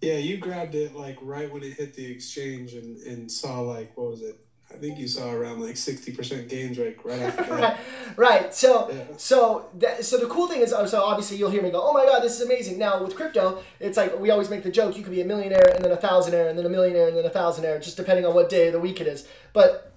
Yeah, 0.00 0.18
you 0.18 0.36
grabbed 0.36 0.74
it 0.74 0.94
like 0.94 1.18
right 1.22 1.50
when 1.50 1.62
it 1.62 1.74
hit 1.74 1.94
the 1.94 2.06
exchange 2.10 2.74
and, 2.74 2.98
and 2.98 3.30
saw 3.30 3.60
like 3.60 3.96
what 3.96 4.10
was 4.10 4.22
it? 4.22 4.38
I 4.74 4.78
think 4.78 4.98
you 4.98 5.08
saw 5.08 5.30
around 5.32 5.60
like 5.62 5.76
sixty 5.76 6.12
percent 6.12 6.48
gains 6.48 6.78
right 6.78 6.96
right 7.04 7.20
after 7.20 7.42
that. 7.56 7.60
right, 7.60 7.76
right. 8.16 8.54
So 8.54 8.90
Yeah. 8.90 9.04
so 9.16 9.68
that, 9.78 10.04
so 10.04 10.18
the 10.18 10.26
cool 10.26 10.48
thing 10.48 10.60
is, 10.60 10.70
so 10.70 11.02
obviously 11.02 11.36
you'll 11.38 11.50
hear 11.50 11.62
me 11.62 11.70
go, 11.70 11.80
oh 11.82 11.92
my 11.94 12.04
god, 12.04 12.22
this 12.22 12.34
is 12.38 12.42
amazing. 12.42 12.76
Now 12.78 13.02
with 13.02 13.14
crypto, 13.14 13.62
it's 13.80 13.96
like 13.96 14.18
we 14.18 14.30
always 14.30 14.50
make 14.50 14.62
the 14.64 14.70
joke, 14.70 14.96
you 14.96 15.02
could 15.02 15.12
be 15.12 15.20
a 15.22 15.24
millionaire 15.24 15.68
and 15.74 15.84
then 15.84 15.92
a 15.92 15.96
thousandaire 15.96 16.48
and 16.50 16.58
then 16.58 16.66
a 16.66 16.68
millionaire 16.68 17.08
and 17.08 17.16
then 17.16 17.24
a 17.24 17.30
thousandaire, 17.30 17.82
just 17.82 17.96
depending 17.96 18.26
on 18.26 18.34
what 18.34 18.48
day 18.50 18.66
of 18.66 18.72
the 18.72 18.80
week 18.80 19.00
it 19.00 19.06
is. 19.06 19.26
But 19.52 19.92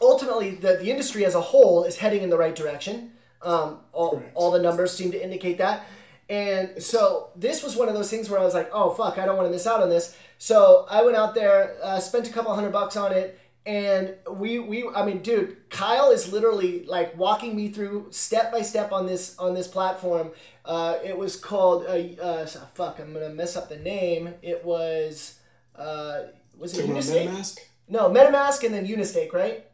ultimately, 0.00 0.50
the 0.52 0.76
the 0.76 0.90
industry 0.90 1.24
as 1.24 1.34
a 1.34 1.40
whole 1.40 1.84
is 1.84 1.98
heading 1.98 2.22
in 2.22 2.30
the 2.30 2.38
right 2.38 2.54
direction. 2.56 3.12
Um, 3.42 3.80
all, 3.92 4.12
Correct. 4.12 4.32
all 4.34 4.50
the 4.50 4.58
numbers 4.60 4.92
seem 4.92 5.12
to 5.12 5.22
indicate 5.22 5.58
that. 5.58 5.86
And 6.28 6.82
so 6.82 7.28
this 7.36 7.62
was 7.62 7.76
one 7.76 7.86
of 7.88 7.94
those 7.94 8.10
things 8.10 8.28
where 8.28 8.40
I 8.40 8.44
was 8.44 8.54
like, 8.54 8.68
oh 8.72 8.90
fuck, 8.94 9.18
I 9.18 9.26
don't 9.26 9.36
want 9.36 9.46
to 9.46 9.52
miss 9.52 9.66
out 9.66 9.82
on 9.82 9.88
this. 9.90 10.16
So 10.38 10.86
I 10.90 11.04
went 11.04 11.16
out 11.16 11.34
there, 11.36 11.76
uh, 11.82 12.00
spent 12.00 12.28
a 12.28 12.32
couple 12.32 12.52
hundred 12.54 12.72
bucks 12.72 12.96
on 12.96 13.12
it, 13.12 13.38
and 13.66 14.14
we 14.30 14.58
we 14.60 14.88
I 14.94 15.04
mean, 15.04 15.22
dude, 15.22 15.68
Kyle 15.70 16.10
is 16.10 16.32
literally 16.32 16.84
like 16.84 17.16
walking 17.18 17.56
me 17.56 17.68
through 17.68 18.06
step 18.10 18.52
by 18.52 18.62
step 18.62 18.92
on 18.92 19.06
this 19.06 19.36
on 19.38 19.54
this 19.54 19.66
platform. 19.66 20.30
Uh, 20.64 20.96
it 21.04 21.18
was 21.18 21.36
called 21.36 21.84
uh, 21.86 22.22
uh, 22.22 22.46
fuck, 22.46 23.00
I'm 23.00 23.12
gonna 23.12 23.30
mess 23.30 23.56
up 23.56 23.68
the 23.68 23.76
name. 23.76 24.34
It 24.40 24.64
was 24.64 25.38
uh, 25.74 26.22
was 26.56 26.78
it 26.78 26.86
Unistake? 26.86 27.28
MetaMask? 27.28 27.58
No, 27.88 28.08
MetaMask 28.08 28.64
and 28.64 28.74
then 28.74 28.86
Unistake, 28.86 29.32
right? 29.32 29.66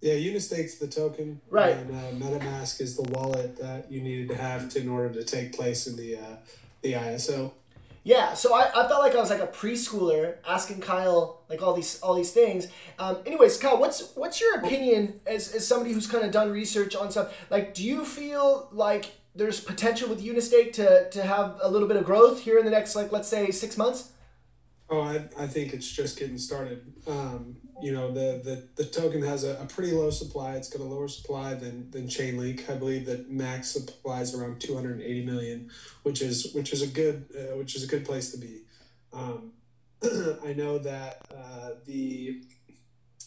Yeah, 0.00 0.14
Unistake's 0.14 0.76
the 0.76 0.86
token. 0.86 1.40
Right. 1.50 1.76
And 1.76 1.90
uh, 1.90 2.26
MetaMask 2.26 2.80
is 2.80 2.96
the 2.96 3.02
wallet 3.02 3.58
that 3.58 3.90
you 3.92 4.00
needed 4.00 4.30
to 4.30 4.36
have 4.36 4.70
to, 4.70 4.80
in 4.80 4.88
order 4.88 5.12
to 5.14 5.24
take 5.24 5.52
place 5.52 5.86
in 5.86 5.96
the 5.96 6.16
uh, 6.16 6.36
the 6.82 6.94
ISO. 6.94 7.52
Yeah, 8.02 8.32
so 8.32 8.54
I, 8.54 8.70
I 8.70 8.88
felt 8.88 9.02
like 9.02 9.14
I 9.14 9.20
was 9.20 9.28
like 9.28 9.42
a 9.42 9.46
preschooler 9.46 10.36
asking 10.48 10.80
Kyle 10.80 11.42
like 11.50 11.62
all 11.62 11.74
these 11.74 12.00
all 12.00 12.14
these 12.14 12.32
things. 12.32 12.68
Um, 12.98 13.18
anyways, 13.26 13.58
Kyle, 13.58 13.78
what's 13.78 14.14
what's 14.14 14.40
your 14.40 14.58
opinion 14.58 15.20
as, 15.26 15.54
as 15.54 15.66
somebody 15.66 15.92
who's 15.92 16.06
kind 16.06 16.24
of 16.24 16.30
done 16.30 16.50
research 16.50 16.96
on 16.96 17.10
stuff? 17.10 17.46
Like, 17.50 17.74
do 17.74 17.84
you 17.84 18.04
feel 18.04 18.68
like 18.72 19.12
there's 19.34 19.60
potential 19.60 20.08
with 20.08 20.22
Unistake 20.22 20.72
to, 20.74 21.10
to 21.10 21.22
have 21.22 21.58
a 21.62 21.70
little 21.70 21.86
bit 21.86 21.96
of 21.96 22.04
growth 22.04 22.40
here 22.40 22.58
in 22.58 22.64
the 22.64 22.70
next 22.70 22.96
like 22.96 23.12
let's 23.12 23.28
say 23.28 23.50
six 23.50 23.76
months? 23.76 24.12
Oh, 24.92 25.02
I, 25.02 25.28
I 25.38 25.46
think 25.46 25.72
it's 25.72 25.88
just 25.88 26.18
getting 26.18 26.36
started. 26.36 26.92
Um, 27.06 27.56
you 27.80 27.92
know, 27.92 28.10
the, 28.10 28.40
the, 28.42 28.82
the 28.82 28.84
token 28.84 29.22
has 29.22 29.44
a, 29.44 29.56
a 29.60 29.66
pretty 29.66 29.92
low 29.92 30.10
supply. 30.10 30.56
It's 30.56 30.68
got 30.68 30.82
a 30.82 30.84
lower 30.84 31.06
supply 31.06 31.54
than, 31.54 31.88
than 31.92 32.08
Chainlink. 32.08 32.68
I 32.68 32.74
believe 32.74 33.06
that 33.06 33.30
max 33.30 33.70
supply 33.70 34.20
is 34.20 34.34
around 34.34 34.60
280 34.60 35.24
million, 35.24 35.70
which 36.02 36.20
is 36.20 36.52
which 36.54 36.72
is 36.72 36.82
a 36.82 36.88
good 36.88 37.26
uh, 37.38 37.56
which 37.56 37.76
is 37.76 37.84
a 37.84 37.86
good 37.86 38.04
place 38.04 38.32
to 38.32 38.38
be. 38.38 38.62
Um, 39.12 39.52
I 40.02 40.54
know 40.54 40.78
that 40.78 41.24
uh, 41.32 41.70
the 41.86 42.42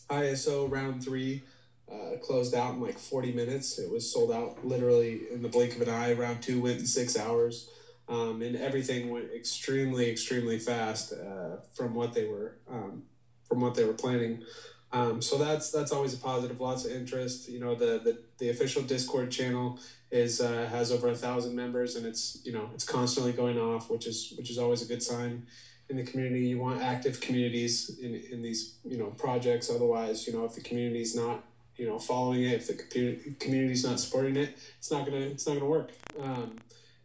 ISO 0.10 0.70
round 0.70 1.01
three 1.01 1.43
uh, 1.89 2.17
closed 2.22 2.53
out 2.53 2.74
in 2.74 2.82
like 2.82 3.00
40 3.00 3.32
minutes. 3.32 3.79
It 3.79 3.89
was 3.89 4.12
sold 4.12 4.32
out 4.34 4.65
literally 4.65 5.22
in 5.32 5.41
the 5.41 5.50
blink 5.50 5.75
of 5.75 5.82
an 5.82 5.89
eye. 5.89 6.12
Round 6.12 6.41
two 6.41 6.62
went 6.62 6.79
in 6.79 6.86
six 6.86 7.17
hours 7.17 7.70
um, 8.13 8.41
and 8.43 8.55
everything 8.55 9.10
went 9.10 9.32
extremely, 9.34 10.10
extremely 10.10 10.60
fast 10.60 11.13
uh, 11.13 11.58
from 11.74 11.96
what 11.96 12.13
they 12.13 12.25
were 12.25 12.58
um, 12.70 13.03
from 13.48 13.62
what 13.62 13.74
they 13.75 13.84
were 13.84 13.93
planning. 13.93 14.43
Um, 14.91 15.22
so 15.22 15.39
that's 15.39 15.72
that's 15.72 15.91
always 15.91 16.13
a 16.13 16.17
positive. 16.17 16.62
Lots 16.62 16.86
of 16.86 16.91
interest. 16.91 17.50
You 17.50 17.60
know, 17.60 17.74
the 17.74 18.00
the, 18.03 18.20
the 18.38 18.50
official 18.50 18.84
Discord 18.84 19.32
channel 19.32 19.79
is 20.12 20.39
uh, 20.39 20.67
has 20.70 20.91
over 20.91 21.08
a 21.10 21.15
thousand 21.15 21.55
members, 21.55 21.96
and 21.96 22.05
it's 22.05 22.39
you 22.46 22.53
know 22.53 22.70
it's 22.75 22.86
constantly 22.86 23.34
going 23.34 23.58
off, 23.58 23.89
which 23.89 24.05
is 24.05 24.34
which 24.38 24.51
is 24.51 24.60
always 24.60 24.84
a 24.84 24.86
good 24.86 25.01
sign 25.01 25.48
in 25.89 25.98
the 25.98 26.03
community. 26.03 26.46
You 26.46 26.60
want 26.60 26.84
active 26.84 27.20
communities 27.20 27.98
in, 28.00 28.13
in 28.32 28.43
these 28.43 28.75
you 28.86 29.00
know 29.00 29.08
projects. 29.08 29.72
Otherwise, 29.72 30.27
you 30.27 30.34
know 30.34 30.46
if 30.46 30.53
the 30.53 30.62
community's 30.62 31.15
not 31.15 31.43
you 31.77 31.88
know 31.88 31.98
following 31.98 32.43
it, 32.43 32.53
if 32.53 32.67
the 32.67 32.75
community 32.75 33.36
community's 33.39 33.84
not 33.84 34.00
supporting 34.00 34.36
it, 34.36 34.55
it's 34.77 34.91
not 34.91 35.03
gonna 35.03 35.17
it's 35.17 35.48
not 35.48 35.55
gonna 35.55 35.65
work. 35.65 35.89
Um, 36.22 36.58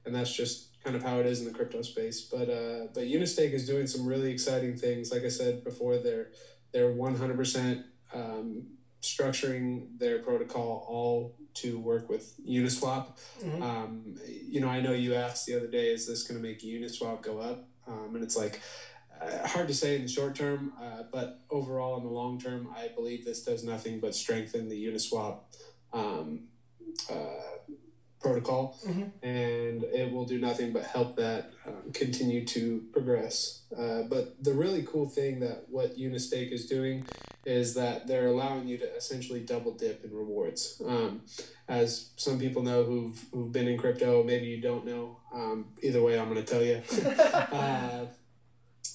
and 0.04 0.14
that's 0.14 0.32
just 0.32 0.67
kind 0.84 0.96
of 0.96 1.02
how 1.02 1.18
it 1.20 1.26
is 1.26 1.40
in 1.40 1.46
the 1.46 1.52
crypto 1.52 1.82
space. 1.82 2.22
But 2.22 2.48
uh, 2.48 2.86
but 2.94 3.06
Unistake 3.06 3.52
is 3.52 3.66
doing 3.66 3.86
some 3.86 4.06
really 4.06 4.30
exciting 4.32 4.76
things. 4.76 5.12
Like 5.12 5.24
I 5.24 5.28
said 5.28 5.64
before, 5.64 5.98
they're 5.98 6.30
they're 6.72 6.92
one 6.92 7.16
hundred 7.16 7.36
percent 7.36 7.84
um, 8.14 8.66
structuring 9.02 9.98
their 9.98 10.18
protocol 10.20 10.84
all 10.88 11.36
to 11.54 11.78
work 11.78 12.08
with 12.08 12.34
Uniswap. 12.46 13.18
Mhm. 13.40 13.62
Um, 13.62 14.14
you 14.26 14.60
know, 14.60 14.68
I 14.68 14.80
know 14.80 14.92
you 14.92 15.14
asked 15.14 15.46
the 15.46 15.56
other 15.56 15.66
day, 15.66 15.92
is 15.92 16.06
this 16.06 16.22
going 16.22 16.40
to 16.40 16.46
make 16.46 16.60
Uniswap 16.62 17.22
go 17.22 17.38
up? 17.38 17.68
Um, 17.86 18.14
and 18.14 18.22
it's 18.22 18.36
like 18.36 18.60
uh, 19.20 19.46
hard 19.48 19.66
to 19.68 19.74
say 19.74 19.96
in 19.96 20.02
the 20.02 20.08
short 20.08 20.34
term, 20.36 20.72
uh, 20.80 21.04
but 21.10 21.40
overall 21.50 21.96
in 21.96 22.04
the 22.04 22.10
long 22.10 22.38
term, 22.38 22.68
I 22.76 22.88
believe 22.94 23.24
this 23.24 23.42
does 23.42 23.64
nothing 23.64 23.98
but 23.98 24.14
strengthen 24.14 24.68
the 24.68 24.84
Uniswap 24.86 25.40
um, 25.92 26.48
uh, 27.10 27.72
protocol, 28.20 28.78
mm-hmm. 28.86 29.04
and 29.22 29.84
it 29.84 30.12
will 30.12 30.24
do 30.24 30.38
nothing 30.38 30.72
but 30.72 30.84
help 30.84 31.16
that 31.16 31.52
um, 31.66 31.92
continue 31.92 32.44
to 32.46 32.84
progress. 32.92 33.62
Uh, 33.76 34.02
but 34.02 34.42
the 34.42 34.52
really 34.52 34.82
cool 34.82 35.08
thing 35.08 35.40
that 35.40 35.64
what 35.68 35.96
Unistake 35.98 36.52
is 36.52 36.66
doing 36.66 37.04
is 37.44 37.74
that 37.74 38.06
they're 38.06 38.26
allowing 38.26 38.66
you 38.66 38.76
to 38.78 38.96
essentially 38.96 39.40
double 39.40 39.72
dip 39.72 40.04
in 40.04 40.14
rewards. 40.14 40.82
Um, 40.84 41.22
as 41.68 42.10
some 42.16 42.38
people 42.38 42.62
know 42.62 42.84
who've, 42.84 43.24
who've 43.32 43.52
been 43.52 43.68
in 43.68 43.78
crypto, 43.78 44.22
maybe 44.22 44.46
you 44.46 44.60
don't 44.60 44.84
know. 44.84 45.18
Um, 45.32 45.66
either 45.82 46.02
way, 46.02 46.18
I'm 46.18 46.32
going 46.32 46.44
to 46.44 46.50
tell 46.50 46.62
you. 46.62 46.82
uh, 47.56 48.06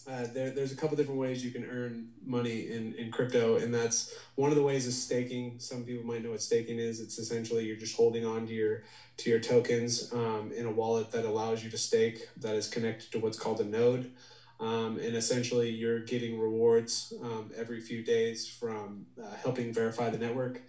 uh, 0.06 0.28
there, 0.34 0.50
there's 0.52 0.72
a 0.72 0.76
couple 0.76 0.98
different 0.98 1.20
ways 1.20 1.46
you 1.46 1.52
can 1.52 1.66
earn 1.66 2.10
money 2.26 2.70
in, 2.70 2.94
in 2.96 3.10
crypto, 3.10 3.56
and 3.56 3.74
that's 3.74 4.14
one 4.36 4.50
of 4.50 4.56
the 4.56 4.64
ways 4.64 4.86
is 4.86 5.02
staking. 5.02 5.60
Some 5.60 5.84
people 5.86 6.06
might 6.06 6.24
know 6.24 6.32
what 6.32 6.42
staking 6.42 6.78
is. 6.78 7.00
It's 7.00 7.18
essentially 7.18 7.66
you're 7.66 7.78
just 7.78 7.96
holding 7.96 8.26
on 8.26 8.46
to 8.48 8.54
your 8.54 8.84
to 9.18 9.30
your 9.30 9.40
tokens 9.40 10.12
um, 10.12 10.52
in 10.56 10.66
a 10.66 10.72
wallet 10.72 11.12
that 11.12 11.24
allows 11.24 11.64
you 11.64 11.70
to 11.70 11.78
stake 11.78 12.28
that 12.38 12.56
is 12.56 12.68
connected 12.68 13.12
to 13.12 13.20
what's 13.20 13.40
called 13.40 13.62
a 13.62 13.64
node. 13.64 14.12
Um, 14.60 14.98
and 14.98 15.16
essentially, 15.16 15.70
you're 15.70 16.00
getting 16.00 16.40
rewards 16.40 17.14
um, 17.22 17.52
every 17.56 17.80
few 17.80 18.04
days 18.04 18.48
from 18.48 19.06
uh, 19.22 19.36
helping 19.42 19.74
verify 19.74 20.10
the 20.10 20.18
network. 20.18 20.62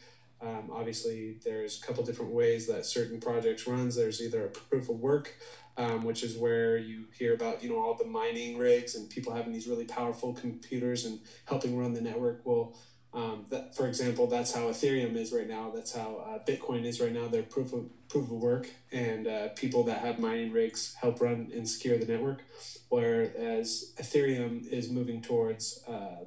Um, 0.44 0.70
obviously, 0.70 1.38
there's 1.42 1.82
a 1.82 1.86
couple 1.86 2.04
different 2.04 2.32
ways 2.32 2.66
that 2.66 2.84
certain 2.84 3.20
projects 3.20 3.66
runs. 3.66 3.96
There's 3.96 4.20
either 4.20 4.44
a 4.44 4.48
proof 4.50 4.90
of 4.90 5.00
work, 5.00 5.34
um, 5.76 6.04
which 6.04 6.22
is 6.22 6.36
where 6.36 6.76
you 6.76 7.04
hear 7.16 7.34
about 7.34 7.62
you 7.62 7.70
know 7.70 7.80
all 7.80 7.94
the 7.94 8.04
mining 8.04 8.58
rigs 8.58 8.94
and 8.94 9.08
people 9.08 9.34
having 9.34 9.52
these 9.52 9.66
really 9.66 9.86
powerful 9.86 10.34
computers 10.34 11.04
and 11.06 11.20
helping 11.46 11.78
run 11.78 11.94
the 11.94 12.02
network. 12.02 12.42
Well, 12.44 12.76
um, 13.14 13.46
that 13.50 13.74
for 13.74 13.86
example, 13.86 14.26
that's 14.26 14.52
how 14.52 14.62
Ethereum 14.62 15.16
is 15.16 15.32
right 15.32 15.48
now. 15.48 15.70
That's 15.74 15.94
how 15.94 16.16
uh, 16.16 16.38
Bitcoin 16.44 16.84
is 16.84 17.00
right 17.00 17.12
now. 17.12 17.28
They're 17.28 17.42
proof 17.42 17.72
of 17.72 17.88
proof 18.08 18.24
of 18.24 18.32
work, 18.32 18.68
and 18.92 19.26
uh, 19.26 19.48
people 19.50 19.84
that 19.84 19.98
have 19.98 20.18
mining 20.18 20.52
rigs 20.52 20.94
help 21.00 21.20
run 21.20 21.50
and 21.54 21.66
secure 21.68 21.96
the 21.96 22.06
network. 22.06 22.42
Whereas 22.88 23.94
Ethereum 23.96 24.66
is 24.66 24.90
moving 24.90 25.22
towards 25.22 25.82
uh, 25.88 26.24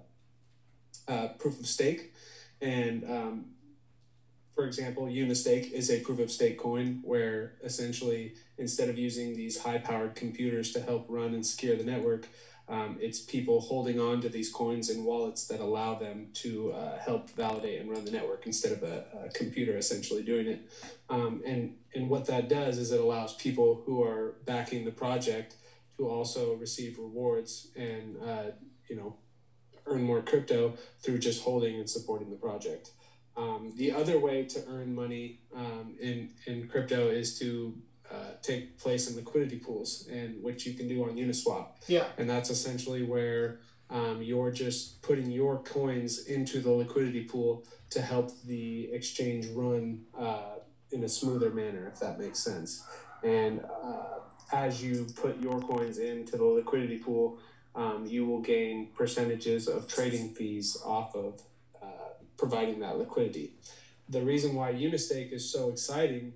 uh 1.08 1.28
proof 1.40 1.60
of 1.60 1.68
stake, 1.68 2.14
and 2.62 3.04
um, 3.04 3.46
for 4.58 4.66
example, 4.66 5.08
Unistake 5.08 5.72
is 5.72 5.92
a 5.92 6.00
proof 6.00 6.18
of 6.18 6.32
stake 6.32 6.58
coin 6.58 7.00
where 7.04 7.54
essentially 7.64 8.34
instead 8.58 8.90
of 8.90 8.98
using 8.98 9.36
these 9.36 9.60
high 9.60 9.78
powered 9.78 10.16
computers 10.16 10.72
to 10.72 10.82
help 10.82 11.06
run 11.10 11.36
and 11.36 11.46
secure 11.46 11.76
the 11.76 11.84
network, 11.84 12.28
um, 12.68 12.98
it's 13.00 13.20
people 13.20 13.62
holding 13.62 14.00
on 14.00 14.20
to 14.22 14.30
these 14.30 14.52
coins 14.52 14.90
in 14.90 15.04
wallets 15.04 15.46
that 15.50 15.60
allow 15.60 15.94
them 15.94 16.30
to 16.34 16.72
uh, 16.72 16.98
help 16.98 17.30
validate 17.30 17.80
and 17.80 17.92
run 17.92 18.04
the 18.04 18.10
network 18.10 18.48
instead 18.48 18.72
of 18.72 18.82
a, 18.82 19.06
a 19.26 19.30
computer 19.30 19.78
essentially 19.78 20.24
doing 20.24 20.48
it. 20.48 20.68
Um, 21.08 21.44
and, 21.46 21.76
and 21.94 22.10
what 22.10 22.26
that 22.26 22.50
does 22.50 22.80
is 22.80 22.92
it 22.92 23.00
allows 23.00 23.36
people 23.36 23.84
who 23.86 24.04
are 24.04 24.38
backing 24.48 24.86
the 24.86 24.92
project 24.92 25.54
to 25.98 26.10
also 26.10 26.56
receive 26.56 26.98
rewards 26.98 27.68
and, 27.76 28.18
uh, 28.28 28.52
you 28.90 28.96
know, 28.96 29.18
earn 29.86 30.02
more 30.02 30.24
crypto 30.24 30.74
through 30.98 31.20
just 31.20 31.44
holding 31.44 31.76
and 31.76 31.88
supporting 31.88 32.32
the 32.32 32.36
project. 32.38 32.90
Um, 33.38 33.74
the 33.76 33.92
other 33.92 34.18
way 34.20 34.46
to 34.46 34.64
earn 34.68 34.96
money 34.96 35.40
um, 35.56 35.96
in, 36.02 36.32
in 36.48 36.68
crypto 36.68 37.10
is 37.10 37.38
to 37.40 37.78
uh, 38.12 38.32
take 38.42 38.80
place 38.80 39.10
in 39.10 39.16
liquidity 39.16 39.58
pools, 39.58 40.08
and 40.12 40.42
which 40.42 40.66
you 40.66 40.74
can 40.74 40.88
do 40.88 41.04
on 41.04 41.16
Uniswap. 41.16 41.68
Yeah. 41.88 42.06
And 42.18 42.30
that's 42.30 42.50
essentially 42.50 43.04
where 43.04 43.60
um, 43.90 44.22
you're 44.22 44.52
just 44.52 45.02
putting 45.02 45.30
your 45.30 45.60
coins 45.60 46.26
into 46.26 46.60
the 46.60 46.72
liquidity 46.72 47.24
pool 47.26 47.66
to 47.92 48.02
help 48.02 48.32
the 48.46 48.90
exchange 48.92 49.48
run 49.54 50.06
uh, 50.18 50.56
in 50.92 51.04
a 51.04 51.10
smoother 51.10 51.52
manner, 51.52 51.88
if 51.94 52.00
that 52.00 52.20
makes 52.20 52.40
sense. 52.40 52.86
And 53.24 53.62
uh, 53.84 54.20
as 54.52 54.84
you 54.84 55.08
put 55.16 55.40
your 55.40 55.60
coins 55.60 55.98
into 55.98 56.38
the 56.38 56.44
liquidity 56.46 56.98
pool, 56.98 57.40
um, 57.76 58.06
you 58.08 58.26
will 58.26 58.42
gain 58.42 58.90
percentages 58.96 59.68
of 59.68 59.88
trading 59.88 60.34
fees 60.34 60.78
off 60.84 61.16
of 61.16 61.42
providing 62.38 62.80
that 62.80 62.98
liquidity. 62.98 63.54
The 64.10 64.22
reason 64.22 64.56
why 64.56 64.70
Unistake 64.70 65.32
is 65.32 65.52
so 65.52 65.70
exciting 65.70 66.34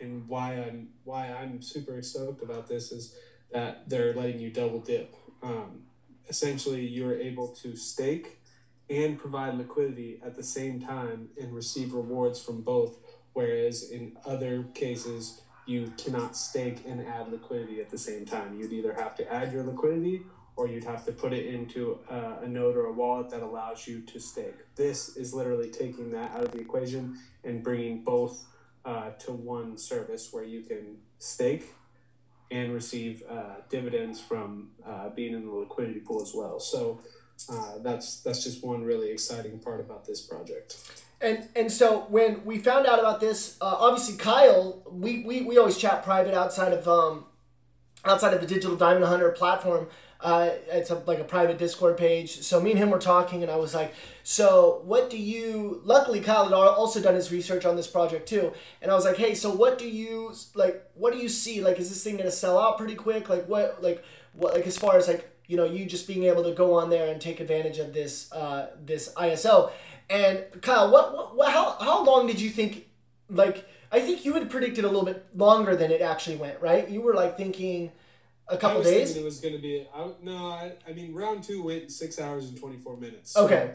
and 0.00 0.28
why 0.28 0.54
I'm 0.54 0.88
why 1.04 1.28
I'm 1.28 1.62
super 1.62 2.00
stoked 2.02 2.42
about 2.42 2.68
this 2.68 2.92
is 2.92 3.16
that 3.52 3.88
they're 3.88 4.14
letting 4.14 4.40
you 4.40 4.50
double 4.50 4.80
dip. 4.80 5.14
Um, 5.42 5.82
essentially, 6.28 6.86
you're 6.86 7.18
able 7.18 7.48
to 7.48 7.76
stake 7.76 8.38
and 8.90 9.18
provide 9.18 9.54
liquidity 9.54 10.20
at 10.24 10.36
the 10.36 10.42
same 10.42 10.80
time 10.80 11.28
and 11.40 11.54
receive 11.54 11.94
rewards 11.94 12.42
from 12.42 12.62
both. 12.62 12.98
Whereas 13.32 13.90
in 13.90 14.16
other 14.24 14.64
cases, 14.74 15.40
you 15.66 15.92
cannot 15.96 16.36
stake 16.36 16.82
and 16.86 17.00
add 17.06 17.32
liquidity 17.32 17.80
at 17.80 17.90
the 17.90 17.98
same 17.98 18.26
time. 18.26 18.58
You'd 18.58 18.72
either 18.72 18.94
have 18.94 19.16
to 19.16 19.32
add 19.32 19.52
your 19.52 19.62
liquidity 19.62 20.22
or 20.56 20.68
you'd 20.68 20.84
have 20.84 21.04
to 21.04 21.12
put 21.12 21.32
it 21.32 21.46
into 21.46 21.98
a, 22.08 22.44
a, 22.44 22.48
node 22.48 22.76
or 22.76 22.86
a 22.86 22.92
wallet 22.92 23.28
that 23.30 23.42
allows 23.42 23.88
you 23.88 24.00
to 24.00 24.20
stake. 24.20 24.54
This 24.76 25.16
is 25.16 25.34
literally 25.34 25.70
taking 25.70 26.12
that 26.12 26.30
out 26.32 26.44
of 26.44 26.52
the 26.52 26.60
equation 26.60 27.18
and 27.42 27.62
bringing 27.62 28.04
both 28.04 28.46
uh, 28.84 29.10
to 29.10 29.32
one 29.32 29.76
service 29.76 30.32
where 30.32 30.44
you 30.44 30.62
can 30.62 30.98
stake 31.18 31.74
and 32.50 32.72
receive 32.72 33.22
uh, 33.28 33.56
dividends 33.68 34.20
from 34.20 34.70
uh, 34.86 35.08
being 35.08 35.34
in 35.34 35.46
the 35.46 35.52
liquidity 35.52 36.00
pool 36.00 36.22
as 36.22 36.32
well. 36.34 36.60
So 36.60 37.00
uh, 37.50 37.78
that's 37.82 38.20
that's 38.20 38.44
just 38.44 38.64
one 38.64 38.84
really 38.84 39.10
exciting 39.10 39.58
part 39.58 39.80
about 39.80 40.06
this 40.06 40.20
project. 40.20 40.76
And 41.20 41.48
and 41.56 41.72
so 41.72 42.06
when 42.08 42.44
we 42.44 42.58
found 42.58 42.86
out 42.86 43.00
about 43.00 43.20
this, 43.20 43.56
uh, 43.60 43.64
obviously 43.64 44.16
Kyle, 44.16 44.82
we, 44.88 45.24
we, 45.24 45.42
we 45.42 45.58
always 45.58 45.76
chat 45.76 46.04
private 46.04 46.34
outside 46.34 46.72
of 46.72 46.86
um, 46.86 47.24
outside 48.04 48.34
of 48.34 48.40
the 48.40 48.46
Digital 48.46 48.76
Diamond 48.76 49.06
Hunter 49.06 49.30
platform. 49.30 49.88
Uh, 50.24 50.52
it's 50.72 50.88
a, 50.88 50.94
like 51.06 51.18
a 51.18 51.24
private 51.24 51.58
Discord 51.58 51.98
page. 51.98 52.40
So 52.40 52.58
me 52.58 52.70
and 52.70 52.78
him 52.78 52.88
were 52.88 52.98
talking, 52.98 53.42
and 53.42 53.52
I 53.52 53.56
was 53.56 53.74
like, 53.74 53.94
"So 54.22 54.80
what 54.84 55.10
do 55.10 55.18
you?" 55.18 55.82
Luckily, 55.84 56.20
Kyle 56.20 56.44
had 56.44 56.54
also 56.54 57.02
done 57.02 57.14
his 57.14 57.30
research 57.30 57.66
on 57.66 57.76
this 57.76 57.86
project 57.86 58.26
too, 58.26 58.54
and 58.80 58.90
I 58.90 58.94
was 58.94 59.04
like, 59.04 59.18
"Hey, 59.18 59.34
so 59.34 59.50
what 59.50 59.76
do 59.78 59.86
you 59.86 60.32
like? 60.54 60.82
What 60.94 61.12
do 61.12 61.18
you 61.18 61.28
see? 61.28 61.60
Like, 61.60 61.78
is 61.78 61.90
this 61.90 62.02
thing 62.02 62.16
gonna 62.16 62.30
sell 62.30 62.58
out 62.58 62.78
pretty 62.78 62.94
quick? 62.94 63.28
Like, 63.28 63.46
what? 63.46 63.82
Like, 63.82 64.02
what? 64.32 64.54
Like, 64.54 64.66
as 64.66 64.78
far 64.78 64.96
as 64.96 65.08
like 65.08 65.30
you 65.46 65.58
know, 65.58 65.66
you 65.66 65.84
just 65.84 66.06
being 66.08 66.24
able 66.24 66.42
to 66.44 66.52
go 66.52 66.72
on 66.72 66.88
there 66.88 67.12
and 67.12 67.20
take 67.20 67.38
advantage 67.38 67.78
of 67.78 67.92
this 67.92 68.32
uh, 68.32 68.70
this 68.82 69.12
ISO." 69.18 69.72
And 70.08 70.44
Kyle, 70.62 70.90
what, 70.90 71.14
what, 71.14 71.36
what 71.36 71.52
how 71.52 71.76
how 71.80 72.02
long 72.02 72.26
did 72.26 72.40
you 72.40 72.48
think? 72.48 72.86
Like, 73.28 73.68
I 73.92 74.00
think 74.00 74.24
you 74.24 74.32
had 74.32 74.48
predicted 74.48 74.84
a 74.84 74.88
little 74.88 75.04
bit 75.04 75.26
longer 75.34 75.76
than 75.76 75.90
it 75.90 76.00
actually 76.00 76.36
went, 76.36 76.60
right? 76.62 76.88
You 76.88 77.02
were 77.02 77.12
like 77.12 77.36
thinking 77.36 77.92
a 78.48 78.56
couple 78.56 78.80
I 78.80 78.84
days. 78.84 79.16
It 79.16 79.24
was 79.24 79.40
going 79.40 79.54
to 79.54 79.60
be. 79.60 79.86
I, 79.94 80.08
no, 80.22 80.48
I, 80.48 80.72
I 80.88 80.92
mean 80.92 81.14
round 81.14 81.44
two 81.44 81.62
went 81.62 81.90
six 81.90 82.20
hours 82.20 82.48
and 82.48 82.58
twenty 82.58 82.78
four 82.78 82.96
minutes. 82.96 83.32
So 83.32 83.44
okay. 83.44 83.72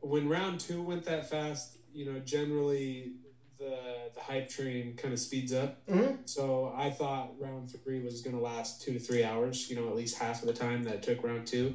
When 0.00 0.28
round 0.28 0.60
two 0.60 0.82
went 0.82 1.04
that 1.06 1.28
fast, 1.28 1.78
you 1.92 2.10
know, 2.10 2.20
generally 2.20 3.12
the 3.58 4.10
the 4.14 4.20
hype 4.20 4.48
train 4.48 4.94
kind 4.96 5.12
of 5.12 5.20
speeds 5.20 5.52
up. 5.52 5.84
Mm-hmm. 5.86 6.22
So 6.24 6.72
I 6.76 6.90
thought 6.90 7.32
round 7.38 7.70
three 7.84 8.00
was 8.00 8.22
going 8.22 8.36
to 8.36 8.42
last 8.42 8.82
two 8.82 8.92
to 8.92 8.98
three 8.98 9.24
hours. 9.24 9.68
You 9.70 9.76
know, 9.76 9.88
at 9.88 9.96
least 9.96 10.18
half 10.18 10.42
of 10.42 10.48
the 10.48 10.54
time 10.54 10.84
that 10.84 10.94
it 10.94 11.02
took 11.02 11.24
round 11.24 11.46
two. 11.46 11.74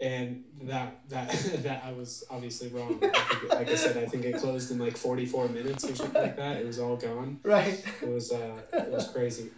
And 0.00 0.44
that 0.62 1.08
that 1.08 1.30
that 1.62 1.84
I 1.84 1.92
was 1.92 2.24
obviously 2.30 2.68
wrong. 2.68 2.98
I 3.02 3.08
think, 3.08 3.52
like 3.54 3.68
I 3.70 3.74
said, 3.76 3.96
I 3.96 4.06
think 4.06 4.24
it 4.24 4.36
closed 4.36 4.70
in 4.70 4.78
like 4.78 4.96
forty 4.96 5.26
four 5.26 5.48
minutes 5.48 5.84
or 5.84 5.94
something 5.94 6.20
like 6.20 6.36
that. 6.36 6.56
It 6.56 6.66
was 6.66 6.78
all 6.78 6.96
gone. 6.96 7.40
Right. 7.44 7.82
It 8.02 8.08
was 8.08 8.32
uh, 8.32 8.60
it 8.72 8.90
was 8.90 9.08
crazy. 9.08 9.50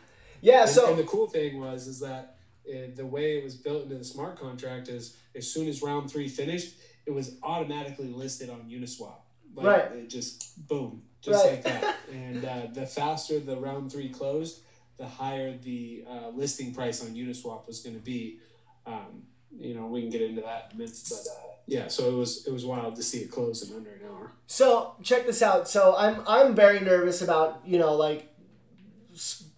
Yeah. 0.44 0.62
And, 0.62 0.70
so 0.70 0.90
and 0.90 0.98
the 0.98 1.04
cool 1.04 1.26
thing 1.26 1.58
was 1.58 1.86
is 1.86 2.00
that 2.00 2.36
it, 2.64 2.96
the 2.96 3.06
way 3.06 3.38
it 3.38 3.44
was 3.44 3.54
built 3.54 3.84
into 3.84 3.96
the 3.96 4.04
smart 4.04 4.38
contract 4.38 4.88
is 4.88 5.16
as 5.34 5.50
soon 5.50 5.68
as 5.68 5.82
round 5.82 6.10
three 6.10 6.28
finished, 6.28 6.74
it 7.06 7.12
was 7.12 7.36
automatically 7.42 8.08
listed 8.08 8.50
on 8.50 8.68
Uniswap. 8.68 9.16
Like, 9.54 9.66
right. 9.66 9.92
It 9.92 10.10
just 10.10 10.66
boom, 10.68 11.02
just 11.22 11.44
right. 11.44 11.54
like 11.54 11.64
that. 11.64 11.96
and 12.12 12.44
uh, 12.44 12.66
the 12.72 12.86
faster 12.86 13.40
the 13.40 13.56
round 13.56 13.90
three 13.90 14.08
closed, 14.10 14.60
the 14.98 15.06
higher 15.06 15.56
the 15.56 16.04
uh, 16.08 16.28
listing 16.28 16.74
price 16.74 17.02
on 17.02 17.14
Uniswap 17.14 17.66
was 17.66 17.80
going 17.80 17.96
to 17.96 18.02
be. 18.02 18.38
Um, 18.86 19.22
you 19.56 19.74
know, 19.74 19.86
we 19.86 20.00
can 20.02 20.10
get 20.10 20.20
into 20.20 20.42
that 20.42 20.72
in 20.72 20.76
a 20.76 20.78
minute, 20.80 21.00
but 21.08 21.16
uh, 21.16 21.54
yeah, 21.66 21.88
so 21.88 22.08
it 22.08 22.14
was 22.14 22.46
it 22.46 22.52
was 22.52 22.66
wild 22.66 22.96
to 22.96 23.02
see 23.02 23.18
it 23.18 23.30
close 23.30 23.62
in 23.68 23.74
under 23.76 23.90
an 23.90 24.00
hour. 24.10 24.32
So 24.46 24.96
check 25.02 25.26
this 25.26 25.42
out. 25.42 25.68
So 25.68 25.94
I'm 25.96 26.22
I'm 26.26 26.54
very 26.56 26.80
nervous 26.80 27.22
about 27.22 27.62
you 27.64 27.78
know 27.78 27.94
like 27.94 28.34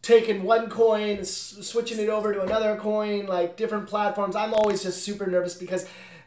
taking 0.07 0.45
one 0.45 0.71
coin, 0.71 1.19
s- 1.19 1.59
switching 1.63 1.99
it 1.99 2.09
over 2.09 2.33
to 2.33 2.41
another 2.41 2.77
coin, 2.77 3.27
like 3.27 3.57
different 3.57 3.89
platforms. 3.89 4.37
I'm 4.37 4.55
always 4.55 4.85
just 4.85 5.03
super 5.03 5.27
nervous 5.27 5.55
because 5.55 5.85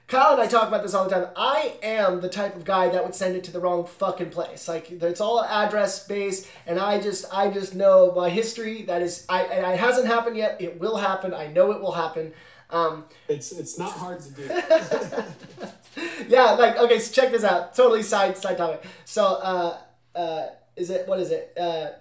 Kyle 0.08 0.34
and 0.34 0.42
I 0.42 0.48
talk 0.48 0.68
about 0.68 0.84
this 0.84 0.94
all 0.94 1.06
the 1.08 1.12
time. 1.12 1.28
I 1.38 1.76
am 1.82 2.20
the 2.20 2.28
type 2.28 2.58
of 2.58 2.66
guy 2.66 2.90
that 2.90 3.02
would 3.06 3.16
send 3.16 3.38
it 3.38 3.44
to 3.46 3.52
the 3.52 3.60
wrong 3.62 3.86
fucking 3.86 4.32
place. 4.32 4.68
Like 4.68 4.92
it's 4.92 5.22
all 5.22 5.42
address 5.46 6.06
based, 6.06 6.46
and 6.68 6.78
I 6.78 7.00
just 7.00 7.26
I 7.34 7.50
just 7.50 7.74
know 7.74 8.12
my 8.14 8.30
history. 8.30 8.82
That 8.82 9.02
is, 9.02 9.26
I 9.30 9.44
it 9.44 9.80
hasn't 9.80 10.08
happened 10.08 10.36
yet. 10.36 10.58
It 10.60 10.78
will 10.78 10.98
happen. 10.98 11.34
I 11.34 11.48
know 11.48 11.72
it 11.72 11.80
will 11.80 11.94
happen. 11.94 12.34
Um, 12.72 13.06
it's 13.30 13.54
it's 13.54 13.80
not 13.80 13.92
hard 13.92 14.20
to 14.20 14.32
do. 14.32 14.44
yeah, 16.28 16.52
like 16.52 16.78
okay, 16.78 17.00
so 17.00 17.14
check 17.14 17.32
this 17.32 17.46
out. 17.46 17.74
Totally 17.76 18.04
side 18.04 18.36
side 18.38 18.58
topic. 18.58 18.84
So 19.06 19.24
uh, 19.24 19.78
uh, 20.16 20.48
is 20.76 20.90
it 20.90 21.08
what 21.08 21.20
is 21.22 21.32
it? 21.32 21.54
Uh, 21.58 21.92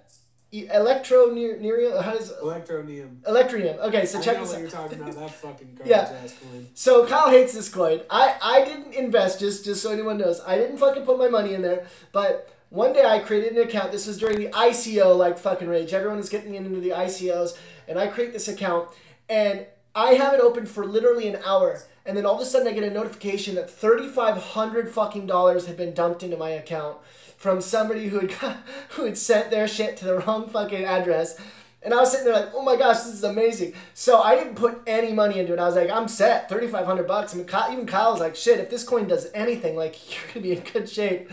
Electronerium. 0.52 2.02
How 2.02 2.12
does 2.12 2.32
Electroneum. 2.32 3.20
Electroneum? 3.22 3.78
Okay, 3.78 4.06
so 4.06 4.18
I 4.18 4.22
check 4.22 4.36
know 4.36 4.40
this 4.44 4.48
what 4.50 4.56
out. 4.56 4.60
you're 4.62 4.70
talking 4.70 5.00
about. 5.00 5.14
That 5.14 5.30
fucking 5.42 5.68
garbage 5.74 5.86
Yeah. 5.90 6.00
ass 6.24 6.34
coin. 6.42 6.68
So 6.74 7.06
Kyle 7.06 7.30
hates 7.30 7.52
this 7.52 7.68
coin. 7.68 8.00
I, 8.10 8.36
I 8.42 8.64
didn't 8.64 8.94
invest, 8.94 9.40
just 9.40 9.64
just 9.64 9.82
so 9.82 9.92
anyone 9.92 10.18
knows. 10.18 10.40
I 10.46 10.56
didn't 10.56 10.78
fucking 10.78 11.04
put 11.04 11.18
my 11.18 11.28
money 11.28 11.54
in 11.54 11.62
there. 11.62 11.86
But 12.12 12.50
one 12.70 12.92
day 12.92 13.04
I 13.04 13.18
created 13.18 13.56
an 13.56 13.62
account. 13.66 13.92
This 13.92 14.06
was 14.06 14.18
during 14.18 14.38
the 14.38 14.48
ICO 14.48 15.16
like 15.16 15.38
fucking 15.38 15.68
rage. 15.68 15.92
Everyone 15.92 16.18
was 16.18 16.28
getting 16.28 16.54
into 16.54 16.80
the 16.80 16.90
ICOs, 16.90 17.56
and 17.86 17.98
I 17.98 18.06
create 18.06 18.32
this 18.32 18.48
account, 18.48 18.88
and 19.28 19.66
I 19.94 20.14
have 20.14 20.32
it 20.34 20.40
open 20.40 20.64
for 20.66 20.86
literally 20.86 21.28
an 21.28 21.38
hour, 21.44 21.82
and 22.06 22.16
then 22.16 22.24
all 22.24 22.36
of 22.36 22.40
a 22.40 22.44
sudden 22.44 22.68
I 22.68 22.72
get 22.72 22.84
a 22.84 22.90
notification 22.90 23.54
that 23.56 23.70
thirty 23.70 24.08
five 24.08 24.36
hundred 24.38 24.90
fucking 24.90 25.26
dollars 25.26 25.66
had 25.66 25.76
been 25.76 25.92
dumped 25.92 26.22
into 26.22 26.36
my 26.38 26.50
account 26.50 26.96
from 27.38 27.60
somebody 27.60 28.08
who 28.08 28.18
had 28.18 28.32
who 28.90 29.04
had 29.04 29.16
sent 29.16 29.50
their 29.50 29.66
shit 29.66 29.96
to 29.98 30.04
the 30.04 30.18
wrong 30.18 30.48
fucking 30.50 30.84
address. 30.84 31.40
And 31.80 31.94
I 31.94 31.98
was 31.98 32.10
sitting 32.10 32.26
there 32.26 32.34
like, 32.34 32.50
oh 32.54 32.62
my 32.62 32.74
gosh, 32.74 32.96
this 32.96 33.14
is 33.14 33.22
amazing. 33.22 33.72
So 33.94 34.20
I 34.20 34.34
didn't 34.34 34.56
put 34.56 34.82
any 34.84 35.12
money 35.12 35.38
into 35.38 35.52
it. 35.52 35.60
I 35.60 35.64
was 35.64 35.76
like, 35.76 35.90
I'm 35.90 36.08
set, 36.08 36.48
thirty 36.48 36.66
five 36.66 36.84
hundred 36.84 37.06
bucks. 37.06 37.32
I 37.32 37.38
mean, 37.38 37.46
Kyle, 37.46 37.72
even 37.72 37.86
Kyle 37.86 38.10
was 38.10 38.20
like, 38.20 38.34
shit, 38.34 38.58
if 38.58 38.68
this 38.68 38.82
coin 38.82 39.06
does 39.06 39.28
anything, 39.32 39.76
like 39.76 39.96
you're 40.10 40.26
gonna 40.34 40.42
be 40.42 40.52
in 40.52 40.62
good 40.72 40.90
shape. 40.90 41.30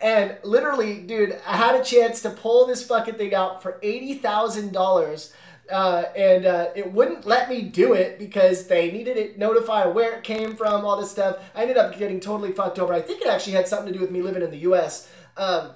And 0.00 0.38
literally, 0.44 1.00
dude, 1.00 1.38
I 1.46 1.56
had 1.56 1.78
a 1.78 1.84
chance 1.84 2.22
to 2.22 2.30
pull 2.30 2.66
this 2.66 2.86
fucking 2.86 3.14
thing 3.14 3.34
out 3.34 3.62
for 3.62 3.78
eighty 3.82 4.14
thousand 4.14 4.72
dollars. 4.72 5.34
Uh, 5.70 6.06
and 6.16 6.46
uh, 6.46 6.66
it 6.74 6.92
wouldn't 6.92 7.24
let 7.26 7.48
me 7.48 7.62
do 7.62 7.92
it 7.92 8.18
because 8.18 8.66
they 8.66 8.90
needed 8.90 9.16
it 9.16 9.38
notify 9.38 9.86
where 9.86 10.16
it 10.16 10.24
came 10.24 10.56
from, 10.56 10.84
all 10.84 11.00
this 11.00 11.12
stuff. 11.12 11.36
I 11.54 11.62
ended 11.62 11.76
up 11.76 11.96
getting 11.96 12.18
totally 12.18 12.50
fucked 12.50 12.80
over. 12.80 12.92
I 12.92 13.00
think 13.00 13.22
it 13.22 13.28
actually 13.28 13.52
had 13.52 13.68
something 13.68 13.92
to 13.92 13.92
do 13.92 14.00
with 14.00 14.10
me 14.10 14.20
living 14.20 14.42
in 14.42 14.50
the 14.50 14.58
U.S. 14.58 15.08
Um, 15.40 15.70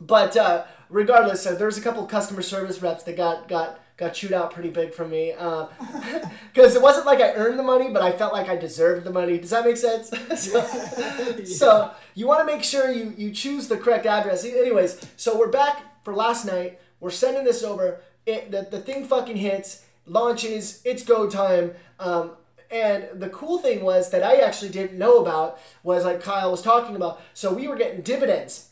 but 0.00 0.36
uh, 0.36 0.64
regardless, 0.88 1.44
uh, 1.46 1.56
there's 1.56 1.76
a 1.76 1.80
couple 1.80 2.06
customer 2.06 2.42
service 2.42 2.80
reps 2.80 3.02
that 3.02 3.16
got 3.16 3.48
got 3.48 3.80
got 3.96 4.14
chewed 4.14 4.32
out 4.32 4.52
pretty 4.52 4.70
big 4.70 4.92
from 4.92 5.10
me 5.10 5.32
because 6.52 6.74
it 6.74 6.82
wasn't 6.82 7.04
like 7.04 7.20
I 7.20 7.32
earned 7.34 7.58
the 7.58 7.64
money, 7.64 7.90
but 7.90 8.02
I 8.02 8.12
felt 8.12 8.32
like 8.32 8.48
I 8.48 8.56
deserved 8.56 9.04
the 9.04 9.12
money. 9.12 9.38
Does 9.38 9.50
that 9.50 9.64
make 9.64 9.76
sense? 9.76 10.10
so, 10.40 10.64
so 11.44 11.90
you 12.14 12.26
want 12.26 12.46
to 12.46 12.46
make 12.46 12.62
sure 12.62 12.90
you 12.90 13.12
you 13.16 13.32
choose 13.32 13.66
the 13.66 13.76
correct 13.76 14.06
address. 14.06 14.44
Anyways, 14.44 15.04
so 15.16 15.36
we're 15.36 15.48
back 15.48 16.04
for 16.04 16.14
last 16.14 16.44
night. 16.44 16.78
We're 17.00 17.10
sending 17.10 17.42
this 17.42 17.64
over. 17.64 18.00
It 18.26 18.52
the, 18.52 18.68
the 18.70 18.78
thing 18.80 19.06
fucking 19.06 19.36
hits, 19.36 19.84
launches. 20.06 20.80
It's 20.84 21.02
go 21.02 21.28
time. 21.28 21.72
Um, 21.98 22.36
and 22.70 23.08
the 23.14 23.28
cool 23.28 23.58
thing 23.58 23.84
was 23.84 24.10
that 24.10 24.22
I 24.22 24.36
actually 24.36 24.70
didn't 24.70 24.98
know 24.98 25.18
about 25.18 25.58
was 25.82 26.04
like 26.04 26.22
Kyle 26.22 26.50
was 26.50 26.62
talking 26.62 26.96
about. 26.96 27.20
So 27.32 27.52
we 27.52 27.66
were 27.68 27.76
getting 27.76 28.00
dividends. 28.00 28.70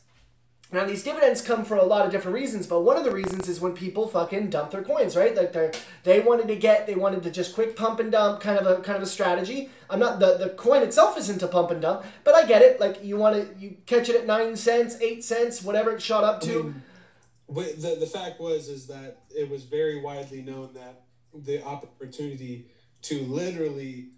Now 0.73 0.87
these 0.87 1.03
dividends 1.03 1.43
come 1.43 1.67
for 1.67 1.77
a 1.77 1.85
lot 1.85 2.07
of 2.07 2.11
different 2.11 2.35
reasons, 2.35 2.67
but 2.67 2.81
one 2.81 2.97
of 2.97 3.05
the 3.05 3.11
reasons 3.11 3.47
is 3.47 3.61
when 3.61 3.75
people 3.75 4.09
fucking 4.09 4.49
dump 4.49 4.71
their 4.71 4.83
coins, 4.83 5.15
right? 5.15 5.37
Like 5.37 5.53
they 5.53 5.71
they 6.03 6.21
wanted 6.21 6.49
to 6.49 6.57
get 6.57 6.87
they 6.87 6.95
wanted 6.95 7.23
to 7.25 7.31
just 7.31 7.55
quick 7.55 7.77
pump 7.77 8.01
and 8.01 8.11
dump 8.11 8.41
kind 8.41 8.59
of 8.59 8.67
a 8.67 8.83
kind 8.83 8.97
of 8.97 9.03
a 9.03 9.07
strategy. 9.07 9.69
I'm 9.91 10.01
not 10.01 10.19
the 10.19 10.39
the 10.39 10.49
coin 10.49 10.83
itself 10.83 11.19
isn't 11.19 11.43
a 11.43 11.47
pump 11.47 11.71
and 11.71 11.83
dump, 11.83 12.05
but 12.25 12.35
I 12.35 12.47
get 12.47 12.63
it. 12.63 12.81
Like 12.81 13.05
you 13.05 13.19
want 13.19 13.37
to 13.37 13.61
you 13.61 13.77
catch 13.85 14.09
it 14.09 14.17
at 14.17 14.27
nine 14.27 14.57
cents, 14.57 14.97
eight 15.03 15.23
cents, 15.23 15.63
whatever 15.63 15.91
it 15.95 16.01
shot 16.01 16.25
up 16.25 16.41
to. 16.43 16.65
mean, 16.65 16.83
But 17.51 17.83
the, 17.83 17.97
the 18.01 18.07
fact 18.07 18.41
was 18.41 18.69
is 18.69 18.87
that 18.87 19.19
it 19.31 19.51
was 19.51 19.65
very 19.65 20.01
widely 20.01 20.41
known 20.41 20.73
that 20.73 21.03
the 21.35 21.63
opportunity 21.65 22.67
to 23.03 23.23
literally 23.25 24.09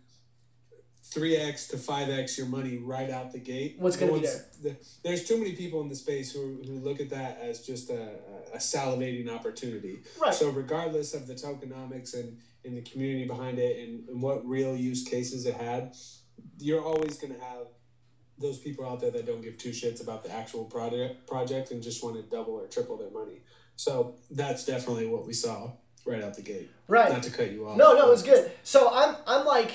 3x 1.12 1.68
to 1.70 1.76
5x 1.76 2.38
your 2.38 2.46
money 2.46 2.78
right 2.78 3.11
out 3.11 3.32
the 3.32 3.38
gate 3.38 3.76
What's 3.78 3.96
gonna 3.96 4.12
no 4.12 4.18
be 4.20 4.26
one's- 4.26 4.46
the- 4.62 4.76
there's 5.02 5.25
too 5.28 5.37
many 5.38 5.52
people 5.52 5.80
in 5.82 5.88
the 5.88 5.94
space 5.94 6.32
who, 6.32 6.61
who 6.66 6.78
look 6.78 7.00
at 7.00 7.11
that 7.11 7.38
as 7.42 7.61
just 7.61 7.90
a, 7.90 8.08
a 8.54 8.58
salivating 8.58 9.28
opportunity 9.28 10.00
Right. 10.20 10.32
so 10.34 10.49
regardless 10.50 11.12
of 11.14 11.26
the 11.26 11.34
tokenomics 11.34 12.14
and, 12.14 12.38
and 12.64 12.76
the 12.76 12.82
community 12.82 13.26
behind 13.26 13.58
it 13.58 13.87
and, 13.87 14.08
and 14.08 14.23
what 14.23 14.46
real 14.49 14.75
use 14.76 15.04
cases 15.04 15.44
it 15.46 15.54
had 15.54 15.94
you're 16.58 16.82
always 16.82 17.18
going 17.18 17.34
to 17.34 17.40
have 17.40 17.66
those 18.38 18.58
people 18.58 18.84
out 18.88 19.00
there 19.00 19.11
that 19.12 19.26
don't 19.26 19.42
give 19.42 19.56
two 19.58 19.70
shits 19.70 20.02
about 20.02 20.25
the 20.25 20.30
actual 20.32 20.64
project 20.64 21.26
project 21.28 21.70
and 21.70 21.82
just 21.82 22.02
want 22.02 22.16
to 22.16 22.23
double 22.23 22.54
or 22.54 22.66
triple 22.66 22.96
their 22.96 23.11
money. 23.11 23.38
So 23.76 24.16
that's 24.30 24.64
definitely 24.64 25.06
what 25.06 25.25
we 25.25 25.32
saw 25.32 25.70
right 26.04 26.20
out 26.23 26.34
the 26.34 26.42
gate. 26.42 26.68
Right. 26.88 27.12
Not 27.12 27.23
to 27.23 27.30
cut 27.30 27.52
you 27.52 27.68
off. 27.68 27.76
No, 27.76 27.94
no, 27.94 28.08
it 28.08 28.11
was 28.11 28.25
good. 28.25 28.50
So 28.64 28.90
I'm 28.93 29.14
I'm 29.28 29.47
like 29.47 29.71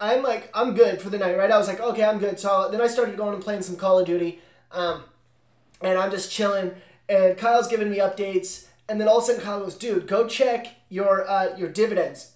I'm 0.00 0.22
like 0.22 0.50
I'm 0.54 0.74
good 0.74 1.00
for 1.02 1.10
the 1.10 1.18
night, 1.18 1.36
right? 1.36 1.50
I 1.50 1.58
was 1.58 1.68
like, 1.68 1.80
okay, 1.80 2.04
I'm 2.04 2.18
good. 2.18 2.38
So 2.38 2.68
then 2.70 2.80
I 2.80 2.86
started 2.86 3.16
going 3.16 3.34
and 3.34 3.42
playing 3.42 3.62
some 3.62 3.76
Call 3.76 3.98
of 3.98 4.06
Duty, 4.06 4.40
um, 4.72 5.04
and 5.80 5.98
I'm 5.98 6.10
just 6.10 6.30
chilling. 6.30 6.72
And 7.08 7.36
Kyle's 7.38 7.68
giving 7.68 7.90
me 7.90 7.98
updates, 7.98 8.66
and 8.88 9.00
then 9.00 9.08
all 9.08 9.18
of 9.18 9.24
a 9.24 9.26
sudden 9.26 9.40
Kyle 9.40 9.60
goes, 9.60 9.76
"Dude, 9.76 10.06
go 10.06 10.28
check 10.28 10.76
your 10.88 11.28
uh, 11.28 11.56
your 11.56 11.68
dividends." 11.68 12.32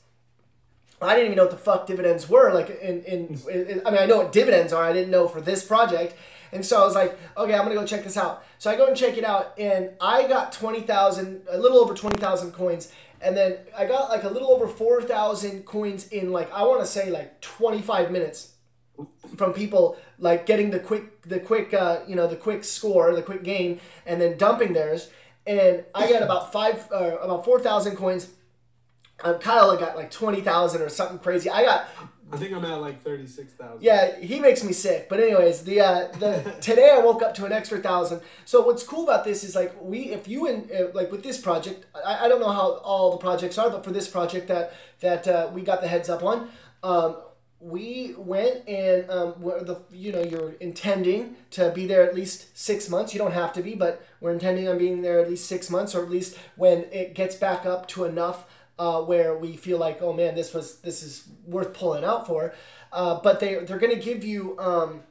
I 1.01 1.15
didn't 1.15 1.27
even 1.27 1.37
know 1.37 1.45
what 1.45 1.51
the 1.51 1.57
fuck 1.57 1.87
dividends 1.87 2.29
were. 2.29 2.53
Like, 2.53 2.71
in, 2.81 3.03
in, 3.03 3.41
in 3.51 3.83
I 3.85 3.91
mean, 3.91 4.01
I 4.01 4.07
know 4.07 4.19
what 4.19 4.31
dividends 4.31 4.73
are. 4.73 4.85
I 4.85 4.93
didn't 4.93 5.11
know 5.11 5.27
for 5.27 5.41
this 5.41 5.65
project, 5.65 6.15
and 6.53 6.65
so 6.65 6.81
I 6.81 6.87
was 6.87 6.95
like, 6.95 7.19
okay, 7.37 7.55
I'm 7.55 7.63
gonna 7.63 7.75
go 7.75 7.85
check 7.85 8.05
this 8.05 8.17
out. 8.17 8.45
So 8.59 8.71
I 8.71 8.77
go 8.77 8.87
and 8.87 8.97
check 8.97 9.19
it 9.19 9.25
out, 9.25 9.53
and 9.59 9.91
I 10.01 10.29
got 10.29 10.53
twenty 10.53 10.81
thousand, 10.81 11.43
a 11.51 11.59
little 11.59 11.79
over 11.79 11.95
twenty 11.95 12.19
thousand 12.19 12.53
coins, 12.53 12.93
and 13.23 13.37
then 13.37 13.59
I 13.77 13.85
got 13.87 14.11
like 14.11 14.25
a 14.25 14.29
little 14.29 14.51
over 14.51 14.67
four 14.67 15.03
thousand 15.03 15.65
coins 15.65 16.09
in 16.09 16.33
like 16.33 16.53
I 16.53 16.63
want 16.65 16.81
to 16.81 16.87
say 16.87 17.11
like 17.11 17.41
twenty 17.41 17.81
five 17.81 18.11
minutes 18.11 18.53
from 19.37 19.53
people 19.53 19.97
like 20.19 20.47
getting 20.47 20.71
the 20.71 20.79
quick 20.79 21.23
the 21.23 21.41
quick 21.41 21.73
uh, 21.73 22.01
you 22.07 22.17
know 22.17 22.27
the 22.27 22.37
quick 22.37 22.65
score 22.65 23.15
the 23.15 23.23
quick 23.23 23.43
gain 23.43 23.81
and 24.07 24.21
then 24.21 24.37
dumping 24.37 24.73
theirs. 24.73 25.11
And 25.45 25.85
i 25.93 26.09
got 26.09 26.23
about 26.23 26.53
five 26.53 26.89
uh, 26.93 27.17
about 27.21 27.45
4000 27.45 27.97
coins. 27.97 28.29
Um, 29.25 29.39
kyle 29.39 29.77
got 29.77 29.97
like 29.97 30.11
20000 30.11 30.83
or 30.83 30.89
something 30.89 31.19
crazy. 31.19 31.49
I 31.49 31.65
got 31.65 31.87
I 32.33 32.39
think 32.39 32.57
I'm 32.57 32.65
at 32.65 32.81
like 32.81 33.03
thirty 33.03 33.27
six 33.27 33.53
thousand. 33.53 33.83
yeah, 33.83 34.19
he 34.19 34.41
makes 34.41 34.65
me 34.65 34.73
sick. 34.73 35.09
But 35.11 35.21
anyways, 35.21 35.65
the 35.65 35.81
uh, 35.81 36.09
the 36.19 36.55
today 36.63 36.91
I 36.91 36.99
woke 36.99 37.23
up 37.23 37.35
to 37.35 37.45
an 37.45 37.53
extra 37.53 37.79
thousand. 37.79 38.23
So 38.47 38.63
what's 38.63 38.83
cool 38.83 39.05
about 39.05 39.25
this 39.25 39.45
is 39.45 39.55
like 39.55 39.75
we, 39.81 40.11
if 40.11 40.27
you 40.27 40.47
and 40.47 40.71
uh, 40.73 40.87
like 40.95 41.13
with 41.13 41.23
this 41.23 41.39
project, 41.39 41.85
I, 41.95 42.25
I 42.25 42.29
don't 42.29 42.41
know 42.41 42.53
how 42.53 42.77
all 42.79 43.11
the 43.11 43.19
projects 43.19 43.59
are, 43.59 43.69
but 43.69 43.85
for 43.85 43.91
this 43.91 44.09
project 44.09 44.49
that 44.49 44.73
that 45.01 45.29
uh, 45.29 45.51
we 45.53 45.61
got 45.61 45.83
the 45.83 45.89
heads 45.89 46.09
up 46.09 46.23
on, 46.23 46.49
um, 46.83 47.17
we 47.61 48.15
went 48.17 48.67
and 48.67 49.09
um, 49.11 49.33
where 49.43 49.63
the 49.63 49.77
you 49.93 50.11
know 50.11 50.23
you're 50.23 50.53
intending 50.53 51.37
to 51.51 51.71
be 51.71 51.87
there 51.87 52.03
at 52.03 52.15
least 52.15 52.57
six 52.57 52.89
months. 52.89 53.13
You 53.13 53.19
don't 53.19 53.33
have 53.33 53.53
to 53.53 53.63
be, 53.63 53.75
but 53.75 54.05
we're 54.21 54.33
intending 54.33 54.69
on 54.69 54.79
being 54.79 55.03
there 55.03 55.21
at 55.21 55.29
least 55.29 55.47
six 55.47 55.69
months, 55.69 55.95
or 55.95 56.03
at 56.03 56.11
least 56.11 56.37
when 56.57 56.87
it 56.93 57.15
gets 57.15 57.37
back 57.37 57.67
up 57.67 57.87
to 57.89 58.05
enough 58.05 58.47
uh, 58.79 59.01
where 59.03 59.37
we 59.37 59.57
feel 59.57 59.79
like, 59.79 60.01
oh 60.03 60.13
man, 60.13 60.35
this 60.35 60.55
was 60.55 60.77
this 60.79 61.03
is 61.03 61.29
worth 61.47 61.73
pulling 61.75 62.05
out 62.05 62.27
for. 62.27 62.55
Uh, 62.93 63.21
but 63.23 63.41
they 63.41 63.57
they're 63.57 63.79
gonna 63.79 63.97
give 63.97 64.25
you 64.25 64.59
um, 64.59 65.03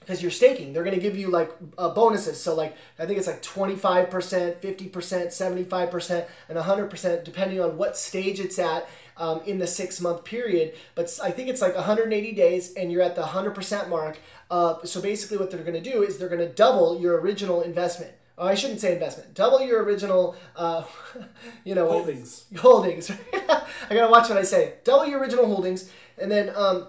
because 0.00 0.22
you're 0.22 0.30
staking, 0.30 0.72
they're 0.72 0.84
gonna 0.84 0.98
give 0.98 1.16
you 1.16 1.28
like 1.30 1.50
uh, 1.76 1.88
bonuses. 1.90 2.40
So 2.40 2.54
like 2.54 2.76
I 2.98 3.06
think 3.06 3.18
it's 3.18 3.26
like 3.26 3.42
twenty 3.42 3.76
five 3.76 4.10
percent, 4.10 4.60
fifty 4.60 4.88
percent, 4.88 5.32
seventy 5.32 5.64
five 5.64 5.90
percent, 5.90 6.26
and 6.48 6.58
hundred 6.58 6.90
percent, 6.90 7.24
depending 7.24 7.60
on 7.60 7.76
what 7.76 7.96
stage 7.96 8.40
it's 8.40 8.58
at. 8.58 8.88
Um, 9.20 9.40
in 9.46 9.58
the 9.58 9.66
six 9.66 10.00
month 10.00 10.22
period, 10.22 10.74
but 10.94 11.18
I 11.20 11.32
think 11.32 11.48
it's 11.48 11.60
like 11.60 11.74
180 11.74 12.30
days, 12.34 12.72
and 12.74 12.92
you're 12.92 13.02
at 13.02 13.16
the 13.16 13.22
100% 13.22 13.88
mark. 13.88 14.20
So 14.48 15.00
basically, 15.02 15.38
what 15.38 15.50
they're 15.50 15.64
going 15.64 15.82
to 15.82 15.90
do 15.90 16.04
is 16.04 16.18
they're 16.18 16.28
going 16.28 16.38
to 16.38 16.48
double 16.48 17.00
your 17.00 17.20
original 17.20 17.60
investment. 17.60 18.12
Oh, 18.38 18.46
I 18.46 18.54
shouldn't 18.54 18.80
say 18.80 18.92
investment. 18.92 19.34
Double 19.34 19.60
your 19.60 19.82
original, 19.82 20.36
uh, 20.54 20.84
you 21.64 21.74
know, 21.74 21.88
Holdings. 21.88 22.46
holdings. 22.56 23.10
I 23.34 23.94
gotta 23.94 24.10
watch 24.10 24.28
what 24.28 24.38
I 24.38 24.44
say. 24.44 24.74
Double 24.84 25.06
your 25.06 25.18
original 25.18 25.46
holdings, 25.46 25.90
and 26.16 26.30
then 26.30 26.52
um, 26.54 26.86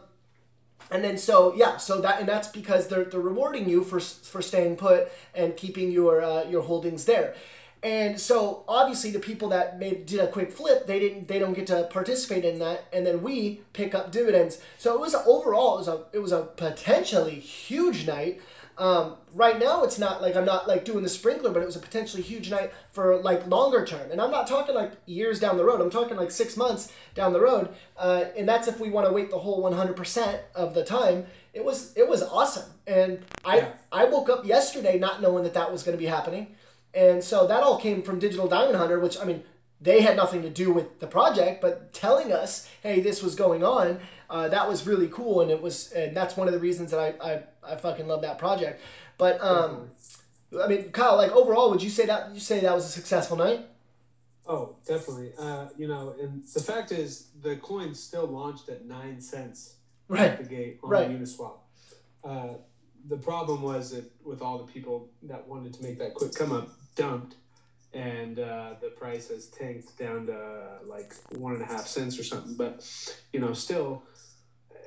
and 0.91 1.03
then 1.03 1.17
so 1.17 1.55
yeah, 1.55 1.77
so 1.77 2.01
that 2.01 2.19
and 2.19 2.29
that's 2.29 2.47
because 2.49 2.87
they're 2.87 3.03
they're 3.03 3.19
rewarding 3.19 3.67
you 3.67 3.83
for 3.83 3.99
for 3.99 4.43
staying 4.43 4.75
put 4.75 5.11
and 5.33 5.57
keeping 5.57 5.91
your 5.91 6.21
uh, 6.21 6.43
your 6.43 6.61
holdings 6.61 7.05
there. 7.05 7.33
And 7.81 8.19
so 8.19 8.65
obviously 8.67 9.09
the 9.09 9.19
people 9.19 9.49
that 9.49 9.79
made 9.79 10.05
did 10.05 10.19
a 10.19 10.27
quick 10.27 10.51
flip, 10.51 10.85
they 10.85 10.99
didn't 10.99 11.27
they 11.29 11.39
don't 11.39 11.53
get 11.53 11.67
to 11.67 11.83
participate 11.89 12.45
in 12.45 12.59
that, 12.59 12.85
and 12.93 13.05
then 13.07 13.23
we 13.23 13.61
pick 13.73 13.95
up 13.95 14.11
dividends. 14.11 14.61
So 14.77 14.93
it 14.93 14.99
was 14.99 15.15
overall 15.15 15.75
it 15.75 15.79
was 15.79 15.87
a 15.87 16.03
it 16.13 16.19
was 16.19 16.31
a 16.31 16.41
potentially 16.43 17.39
huge 17.39 18.05
night. 18.05 18.41
Um, 18.79 19.17
right 19.35 19.59
now 19.59 19.83
it's 19.83 19.99
not 19.99 20.21
like 20.21 20.37
I'm 20.37 20.45
not 20.45 20.67
like 20.67 20.85
doing 20.85 21.03
the 21.03 21.09
sprinkler, 21.09 21.51
but 21.51 21.61
it 21.61 21.65
was 21.65 21.75
a 21.75 21.79
potentially 21.79 22.23
huge 22.23 22.49
night 22.49 22.71
for 22.91 23.17
like 23.17 23.45
longer 23.45 23.85
term. 23.85 24.09
And 24.09 24.21
I'm 24.21 24.31
not 24.31 24.47
talking 24.47 24.73
like 24.73 24.93
years 25.05 25.39
down 25.39 25.57
the 25.57 25.65
road. 25.65 25.81
I'm 25.81 25.89
talking 25.89 26.15
like 26.15 26.31
six 26.31 26.55
months 26.55 26.91
down 27.13 27.33
the 27.33 27.41
road. 27.41 27.69
Uh, 27.97 28.25
and 28.37 28.47
that's 28.47 28.69
if 28.69 28.79
we 28.79 28.89
want 28.89 29.05
to 29.05 29.13
wait 29.13 29.29
the 29.29 29.39
whole 29.39 29.61
100% 29.61 30.39
of 30.55 30.73
the 30.73 30.83
time. 30.83 31.27
It 31.53 31.65
was 31.65 31.93
it 31.97 32.07
was 32.07 32.23
awesome. 32.23 32.71
And 32.87 33.25
I 33.43 33.57
Yeah. 33.57 33.71
I 33.91 34.05
woke 34.05 34.29
up 34.29 34.45
yesterday 34.45 34.97
not 34.97 35.21
knowing 35.21 35.43
that 35.43 35.53
that 35.55 35.71
was 35.71 35.83
going 35.83 35.97
to 35.97 36.01
be 36.01 36.09
happening. 36.09 36.55
And 36.93 37.23
so 37.23 37.45
that 37.47 37.61
all 37.61 37.77
came 37.77 38.01
from 38.01 38.17
Digital 38.17 38.47
Diamond 38.47 38.77
Hunter, 38.77 38.99
which 38.99 39.19
I 39.19 39.25
mean, 39.25 39.43
they 39.81 40.01
had 40.01 40.15
nothing 40.15 40.41
to 40.41 40.49
do 40.49 40.71
with 40.71 40.99
the 40.99 41.07
project, 41.07 41.61
but 41.61 41.93
telling 41.93 42.31
us, 42.33 42.69
hey, 42.83 42.99
this 42.99 43.23
was 43.23 43.35
going 43.35 43.63
on, 43.63 43.99
uh, 44.29 44.47
that 44.49 44.67
was 44.67 44.85
really 44.85 45.07
cool, 45.07 45.41
and 45.41 45.49
it 45.49 45.61
was, 45.61 45.91
and 45.91 46.15
that's 46.15 46.35
one 46.35 46.47
of 46.47 46.53
the 46.53 46.59
reasons 46.59 46.91
that 46.91 46.99
I, 46.99 47.31
I, 47.31 47.73
I 47.73 47.75
fucking 47.75 48.07
love 48.07 48.21
that 48.21 48.37
project. 48.37 48.81
But 49.17 49.41
um, 49.41 49.89
I 50.61 50.67
mean, 50.67 50.91
Kyle, 50.91 51.15
like 51.15 51.31
overall, 51.31 51.69
would 51.69 51.81
you 51.81 51.89
say 51.89 52.05
that 52.05 52.33
you 52.33 52.39
say 52.39 52.59
that 52.59 52.73
was 52.73 52.85
a 52.85 52.89
successful 52.89 53.37
night? 53.37 53.65
Oh, 54.47 54.75
definitely. 54.87 55.31
Uh, 55.37 55.67
you 55.77 55.87
know, 55.87 56.15
and 56.19 56.43
the 56.43 56.59
fact 56.59 56.91
is, 56.91 57.27
the 57.41 57.55
coin 57.57 57.93
still 57.93 58.25
launched 58.25 58.67
at 58.67 58.85
nine 58.85 59.21
cents 59.21 59.75
right. 60.07 60.31
at 60.31 60.37
the 60.39 60.43
gate 60.43 60.79
on 60.83 60.89
right. 60.89 61.09
Uniswap. 61.09 61.57
Uh, 62.23 62.53
the 63.07 63.17
problem 63.17 63.61
was 63.61 63.91
that 63.91 64.11
with 64.25 64.41
all 64.41 64.57
the 64.57 64.71
people 64.71 65.09
that 65.23 65.47
wanted 65.47 65.73
to 65.75 65.83
make 65.83 65.99
that 65.99 66.15
quick 66.15 66.33
come 66.33 66.51
up, 66.51 66.69
dumped, 66.95 67.35
and 67.93 68.39
uh, 68.39 68.75
the 68.81 68.89
price 68.89 69.29
has 69.29 69.47
tanked 69.47 69.97
down 69.97 70.27
to 70.27 70.79
like 70.85 71.13
one 71.31 71.53
and 71.53 71.61
a 71.61 71.65
half 71.65 71.87
cents 71.87 72.19
or 72.19 72.23
something. 72.23 72.55
But 72.55 72.87
you 73.33 73.39
know, 73.39 73.53
still, 73.53 74.03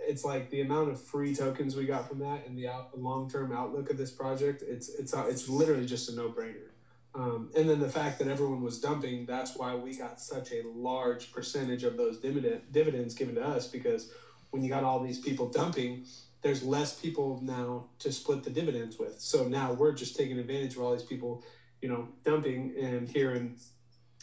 it's 0.07 0.25
like 0.25 0.51
the 0.51 0.61
amount 0.61 0.91
of 0.91 1.01
free 1.01 1.35
tokens 1.35 1.77
we 1.77 1.87
got 1.87 2.09
from 2.09 2.21
that 2.21 2.47
and 2.47 2.57
the 2.57 2.69
out, 2.69 2.99
long 2.99 3.31
term 3.31 3.53
outlook 3.53 3.91
of 3.91 3.97
this 3.97 4.11
project. 4.11 4.63
It's 4.67 4.89
it's 4.89 5.15
uh, 5.15 5.27
it's 5.29 5.49
literally 5.49 5.87
just 5.87 6.09
a 6.09 6.15
no 6.15 6.29
brainer. 6.29 6.69
Um, 7.15 7.51
and 7.55 7.69
then 7.69 7.81
the 7.81 7.91
fact 7.91 8.19
that 8.21 8.29
everyone 8.29 8.63
was 8.63 8.81
dumping, 8.81 9.27
that's 9.27 9.55
why 9.55 9.75
we 9.75 9.95
got 9.95 10.19
such 10.19 10.51
a 10.51 10.63
large 10.67 11.31
percentage 11.31 11.85
of 11.85 11.99
those 11.99 12.19
dividend, 12.19 12.63
dividends 12.71 13.15
given 13.15 13.35
to 13.35 13.43
us 13.43 13.67
because 13.67 14.11
when 14.51 14.63
you 14.63 14.71
got 14.71 14.83
all 14.83 15.01
these 15.01 15.19
people 15.19 15.49
dumping, 15.49 16.07
there's 16.41 16.63
less 16.63 16.99
people 16.99 17.41
now 17.43 17.89
to 17.99 18.13
split 18.13 18.45
the 18.45 18.51
dividends 18.51 18.99
with. 18.99 19.21
So 19.21 19.47
now 19.47 19.73
we're 19.73 19.93
just 19.93 20.17
taking 20.17 20.39
advantage 20.39 20.75
of 20.77 20.83
all 20.83 20.93
these 20.93 21.03
people, 21.03 21.45
you 21.83 21.89
know, 21.89 22.09
dumping. 22.25 22.73
And 22.81 23.09
here 23.09 23.33
in 23.33 23.57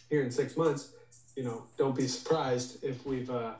here 0.09 0.23
in 0.23 0.31
six 0.31 0.57
months, 0.57 0.93
you 1.35 1.43
know, 1.43 1.65
don't 1.77 1.95
be 1.95 2.07
surprised 2.07 2.83
if 2.83 3.05
we've 3.05 3.29
uh, 3.29 3.53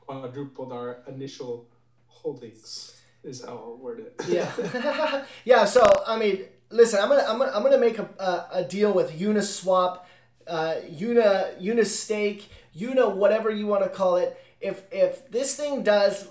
quadrupled 0.00 0.72
our 0.72 1.00
initial 1.06 1.68
holdings. 2.06 2.98
Is 3.24 3.44
how 3.44 3.52
I'll 3.52 3.76
word 3.76 4.00
it. 4.00 4.14
yeah, 4.28 5.24
yeah. 5.44 5.64
So 5.64 5.82
I 6.06 6.18
mean, 6.18 6.44
listen, 6.70 7.00
I'm 7.00 7.08
gonna 7.08 7.24
I'm 7.28 7.38
gonna, 7.38 7.52
I'm 7.54 7.62
gonna 7.62 7.78
make 7.78 7.98
a, 7.98 8.08
a, 8.18 8.48
a 8.60 8.64
deal 8.64 8.92
with 8.92 9.12
Uniswap, 9.12 10.00
uh, 10.48 10.74
Una 11.00 11.50
Unistake, 11.60 12.48
Una 12.80 13.08
whatever 13.08 13.48
you 13.50 13.68
want 13.68 13.84
to 13.84 13.90
call 13.90 14.16
it. 14.16 14.36
If 14.60 14.82
if 14.90 15.30
this 15.30 15.54
thing 15.54 15.84
does, 15.84 16.26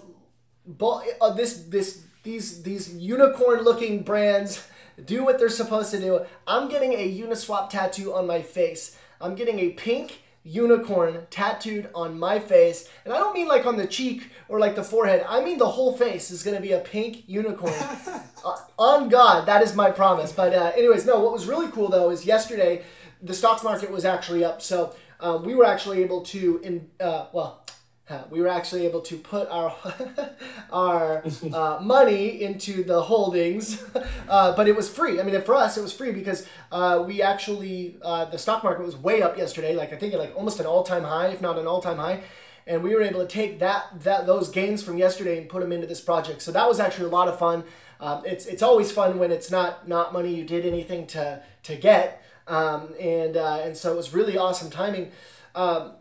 uh, 0.82 1.34
this 1.34 1.63
this 1.69 2.04
these 2.24 2.62
these 2.63 2.93
unicorn 2.93 3.63
looking 3.63 4.04
brands 4.04 4.67
do 5.04 5.23
what 5.23 5.39
they're 5.39 5.49
supposed 5.49 5.91
to 5.91 5.99
do. 5.99 6.25
I'm 6.47 6.69
getting 6.69 6.93
a 6.93 7.19
Uniswap 7.19 7.69
tattoo 7.69 8.13
on 8.13 8.27
my 8.27 8.41
face. 8.41 8.97
I'm 9.19 9.36
getting 9.36 9.60
a 9.60 9.69
pink 9.69 10.21
unicorn 10.43 11.27
tattooed 11.30 11.89
on 11.93 12.17
my 12.17 12.39
face. 12.39 12.89
And 13.06 13.13
I 13.13 13.17
don't 13.17 13.34
mean 13.34 13.47
like 13.47 13.65
on 13.65 13.77
the 13.77 13.86
cheek 13.86 14.32
or 14.49 14.60
like 14.60 14.75
the 14.75 14.84
forehead. 14.84 15.25
I 15.27 15.43
mean 15.43 15.58
the 15.58 15.69
whole 15.69 15.95
face 15.95 16.32
is 16.32 16.43
going 16.43 16.56
to 16.56 16.62
be 16.62 16.71
a 16.71 16.80
pink 16.80 17.23
unicorn. 17.27 17.73
uh, 18.45 18.56
on 18.80 19.10
God, 19.10 19.45
that 19.45 19.62
is 19.62 19.75
my 19.75 19.91
promise. 19.91 20.32
But, 20.32 20.54
uh, 20.54 20.71
anyways, 20.75 21.06
no, 21.06 21.19
what 21.19 21.34
was 21.34 21.45
really 21.45 21.71
cool 21.71 21.89
though 21.89 22.10
is 22.10 22.25
yesterday 22.25 22.84
the 23.21 23.34
stock 23.34 23.63
market 23.63 23.91
was 23.91 24.04
actually 24.04 24.43
up. 24.43 24.62
So 24.62 24.95
um, 25.19 25.43
we 25.43 25.54
were 25.54 25.65
actually 25.65 26.01
able 26.01 26.21
to, 26.23 26.60
in, 26.63 26.89
uh, 26.99 27.27
well, 27.32 27.61
we 28.30 28.42
were 28.42 28.48
actually 28.48 28.86
able 28.86 29.02
to 29.02 29.18
put 29.18 29.48
our 29.50 29.76
our 30.72 31.24
uh, 31.54 31.80
money 31.82 32.42
into 32.42 32.84
the 32.84 33.02
holdings, 33.04 33.84
uh, 34.30 34.56
but 34.56 34.68
it 34.68 34.76
was 34.76 34.90
free. 34.90 35.20
I 35.20 35.24
mean, 35.24 35.40
for 35.42 35.56
us, 35.56 35.78
it 35.78 35.82
was 35.82 35.94
free 35.94 36.12
because 36.12 36.48
uh, 36.72 37.04
we 37.06 37.22
actually 37.22 37.98
uh, 38.02 38.26
the 38.26 38.38
stock 38.38 38.64
market 38.64 38.86
was 38.86 38.96
way 38.96 39.22
up 39.22 39.38
yesterday. 39.38 39.76
Like 39.76 39.94
I 39.94 39.98
think 39.98 40.14
like 40.14 40.36
almost 40.36 40.60
an 40.60 40.66
all 40.66 40.84
time 40.84 41.04
high, 41.04 41.28
if 41.28 41.42
not 41.42 41.58
an 41.58 41.68
all 41.68 41.82
time 41.82 41.98
high, 41.98 42.22
and 42.68 42.84
we 42.84 42.96
were 42.96 43.02
able 43.02 43.22
to 43.22 43.28
take 43.28 43.60
that 43.60 43.86
that 44.02 44.26
those 44.26 44.50
gains 44.50 44.84
from 44.84 44.98
yesterday 44.98 45.38
and 45.38 45.50
put 45.50 45.62
them 45.62 45.72
into 45.72 45.88
this 45.88 46.02
project. 46.02 46.42
So 46.42 46.52
that 46.52 46.68
was 46.68 46.80
actually 46.80 47.06
a 47.06 47.10
lot 47.12 47.28
of 47.28 47.38
fun. 47.38 47.64
Um, 48.00 48.24
it's 48.26 48.46
it's 48.46 48.64
always 48.64 48.92
fun 48.92 49.20
when 49.20 49.32
it's 49.32 49.52
not 49.52 49.88
not 49.88 50.14
money 50.14 50.34
you 50.34 50.44
did 50.44 50.66
anything 50.66 51.08
to 51.08 51.44
to 51.64 51.76
get, 51.76 52.24
um, 52.48 52.94
and 53.00 53.38
uh, 53.38 53.62
and 53.64 53.78
so 53.78 53.94
it 53.94 53.96
was 53.96 54.14
really 54.14 54.38
awesome 54.38 54.70
timing. 54.70 55.12
Um, 55.54 55.94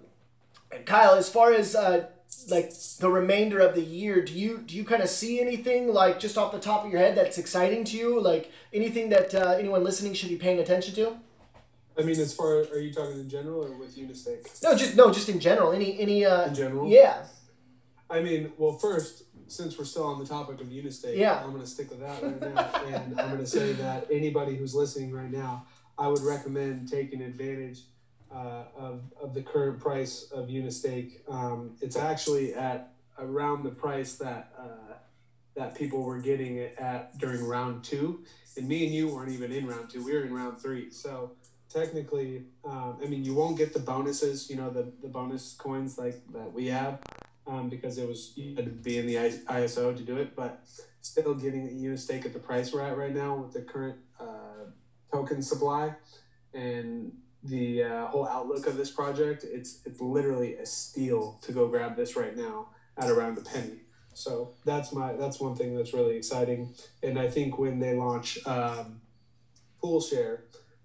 Kyle, 0.86 1.14
as 1.14 1.28
far 1.28 1.52
as 1.52 1.74
uh, 1.74 2.06
like 2.48 2.72
the 2.98 3.10
remainder 3.10 3.58
of 3.58 3.74
the 3.74 3.82
year, 3.82 4.24
do 4.24 4.32
you 4.32 4.58
do 4.58 4.76
you 4.76 4.84
kind 4.84 5.02
of 5.02 5.08
see 5.08 5.40
anything 5.40 5.92
like 5.92 6.20
just 6.20 6.38
off 6.38 6.52
the 6.52 6.60
top 6.60 6.84
of 6.84 6.90
your 6.90 7.00
head 7.00 7.16
that's 7.16 7.38
exciting 7.38 7.84
to 7.84 7.96
you? 7.96 8.20
Like 8.20 8.50
anything 8.72 9.08
that 9.10 9.34
uh, 9.34 9.56
anyone 9.58 9.84
listening 9.84 10.14
should 10.14 10.28
be 10.28 10.36
paying 10.36 10.58
attention 10.58 10.94
to? 10.94 11.16
I 11.98 12.02
mean, 12.02 12.18
as 12.18 12.32
far 12.32 12.58
are 12.58 12.78
you 12.78 12.92
talking 12.92 13.20
in 13.20 13.28
general 13.28 13.64
or 13.64 13.76
with 13.76 13.98
Unistake? 13.98 14.46
No, 14.62 14.74
just 14.76 14.96
no, 14.96 15.12
just 15.12 15.28
in 15.28 15.40
general. 15.40 15.72
Any 15.72 15.98
any 15.98 16.24
uh, 16.24 16.46
in 16.46 16.54
general? 16.54 16.88
Yeah. 16.88 17.24
I 18.08 18.22
mean, 18.22 18.52
well, 18.58 18.72
first, 18.72 19.22
since 19.46 19.78
we're 19.78 19.84
still 19.84 20.04
on 20.04 20.18
the 20.18 20.26
topic 20.26 20.60
of 20.60 20.72
Unistake, 20.72 21.16
yeah. 21.16 21.40
I'm 21.44 21.50
going 21.50 21.62
to 21.62 21.68
stick 21.68 21.90
with 21.90 22.00
that 22.00 22.20
right 22.20 22.40
now, 22.40 22.70
and 22.86 23.20
I'm 23.20 23.28
going 23.28 23.38
to 23.38 23.46
say 23.46 23.72
that 23.74 24.08
anybody 24.10 24.56
who's 24.56 24.74
listening 24.74 25.12
right 25.12 25.30
now, 25.30 25.66
I 25.96 26.08
would 26.08 26.22
recommend 26.22 26.90
taking 26.90 27.22
advantage 27.22 27.82
uh, 28.34 28.64
of, 28.76 29.02
of 29.20 29.34
the 29.34 29.42
current 29.42 29.80
price 29.80 30.28
of 30.32 30.50
Unistake. 30.50 31.22
Um, 31.28 31.76
it's 31.80 31.96
actually 31.96 32.54
at 32.54 32.92
around 33.18 33.64
the 33.64 33.70
price 33.70 34.14
that 34.16 34.52
uh, 34.58 34.94
that 35.56 35.74
people 35.74 36.02
were 36.02 36.20
getting 36.20 36.56
it 36.56 36.76
at 36.78 37.18
during 37.18 37.44
round 37.44 37.84
two, 37.84 38.24
and 38.56 38.68
me 38.68 38.84
and 38.86 38.94
you 38.94 39.08
weren't 39.14 39.32
even 39.32 39.52
in 39.52 39.66
round 39.66 39.90
two. 39.90 40.04
We 40.04 40.14
were 40.14 40.22
in 40.22 40.32
round 40.32 40.58
three, 40.58 40.90
so 40.90 41.32
technically, 41.68 42.44
um, 42.64 42.98
I 43.02 43.06
mean, 43.06 43.24
you 43.24 43.34
won't 43.34 43.58
get 43.58 43.72
the 43.72 43.80
bonuses. 43.80 44.48
You 44.48 44.56
know, 44.56 44.70
the 44.70 44.92
the 45.02 45.08
bonus 45.08 45.54
coins 45.54 45.98
like 45.98 46.20
that 46.32 46.52
we 46.52 46.68
have. 46.68 47.00
Um, 47.46 47.68
because 47.68 47.98
it 47.98 48.06
was 48.06 48.32
you 48.36 48.54
had 48.54 48.66
to 48.66 48.70
be 48.70 48.98
in 48.98 49.06
the 49.06 49.16
ISO 49.16 49.96
to 49.96 50.02
do 50.02 50.18
it, 50.18 50.36
but 50.36 50.62
still 51.00 51.34
getting 51.34 51.76
Unistake 51.78 52.24
at 52.24 52.32
the 52.32 52.38
price 52.38 52.72
we're 52.72 52.82
at 52.82 52.96
right 52.96 53.14
now 53.14 53.34
with 53.34 53.52
the 53.52 53.62
current 53.62 53.96
uh, 54.20 54.66
token 55.10 55.42
supply, 55.42 55.94
and 56.54 57.12
the 57.50 57.82
uh, 57.82 58.06
whole 58.06 58.26
outlook 58.28 58.66
of 58.66 58.76
this 58.76 58.90
project, 58.90 59.44
it's 59.44 59.80
it's 59.84 60.00
literally 60.00 60.54
a 60.54 60.64
steal 60.64 61.38
to 61.42 61.52
go 61.52 61.68
grab 61.68 61.96
this 61.96 62.16
right 62.16 62.36
now 62.36 62.68
at 62.96 63.10
around 63.10 63.38
a 63.38 63.42
penny. 63.42 63.80
So 64.14 64.54
that's 64.64 64.92
my 64.92 65.12
that's 65.14 65.40
one 65.40 65.54
thing 65.56 65.76
that's 65.76 65.92
really 65.92 66.16
exciting. 66.16 66.74
And 67.02 67.18
I 67.18 67.28
think 67.28 67.58
when 67.58 67.80
they 67.80 67.94
launch 67.94 68.38
um, 68.46 69.00
PoolShare, 69.82 70.40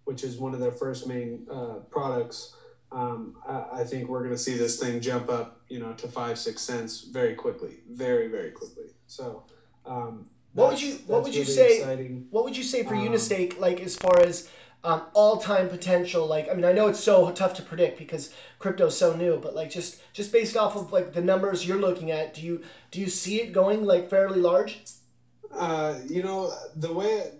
which 0.06 0.23
is 0.23 0.38
one 0.38 0.54
of 0.54 0.60
their 0.60 0.71
first 0.71 1.08
main 1.08 1.47
uh, 1.51 1.80
products, 1.89 2.56
um, 2.91 3.38
I, 3.47 3.82
I 3.82 3.84
think 3.84 4.10
we're 4.10 4.23
going 4.23 4.32
to 4.32 4.38
see 4.38 4.56
this 4.56 4.80
thing 4.80 5.01
jump 5.01 5.30
up, 5.30 5.62
you 5.69 5.80
know, 5.80 5.93
to 5.93 6.08
five 6.08 6.38
six 6.39 6.62
cents 6.62 7.01
very 7.01 7.36
quickly, 7.36 7.78
very 7.89 8.28
very 8.28 8.51
quickly. 8.51 8.89
So. 9.08 9.43
Um, 9.86 10.30
what 10.54 10.71
would 10.71 10.82
you 10.82 10.93
What 11.06 11.23
would 11.23 11.36
you 11.36 11.41
really 11.41 11.54
say? 11.54 11.78
Exciting. 11.80 12.28
What 12.32 12.45
would 12.45 12.56
you 12.56 12.63
say 12.63 12.84
for 12.84 12.95
um, 12.95 13.04
Unistake, 13.04 13.60
like 13.60 13.82
as 13.82 13.97
far 13.97 14.21
as 14.21 14.49
um, 14.85 15.01
all 15.13 15.37
time 15.37 15.67
potential. 15.67 16.27
Like 16.27 16.47
I 16.49 16.53
mean, 16.53 16.63
I 16.63 16.71
know 16.71 16.87
it's 16.87 17.03
so 17.03 17.29
tough 17.31 17.55
to 17.55 17.63
predict 17.63 17.97
because 17.97 18.33
crypto's 18.59 18.97
so 18.97 19.15
new, 19.15 19.37
but 19.37 19.55
like 19.55 19.71
just 19.71 19.99
just 20.13 20.31
based 20.31 20.55
off 20.55 20.75
of 20.75 20.93
like 20.93 21.13
the 21.13 21.21
numbers 21.21 21.67
you're 21.67 21.79
looking 21.79 22.11
at, 22.11 22.33
do 22.33 22.41
you 22.41 22.61
do 22.91 23.01
you 23.01 23.09
see 23.09 23.41
it 23.41 23.51
going 23.51 23.83
like 23.83 24.09
fairly 24.09 24.39
large? 24.39 24.79
Uh, 25.51 25.95
you 26.07 26.21
know 26.21 26.53
the 26.75 26.93
way 26.93 27.31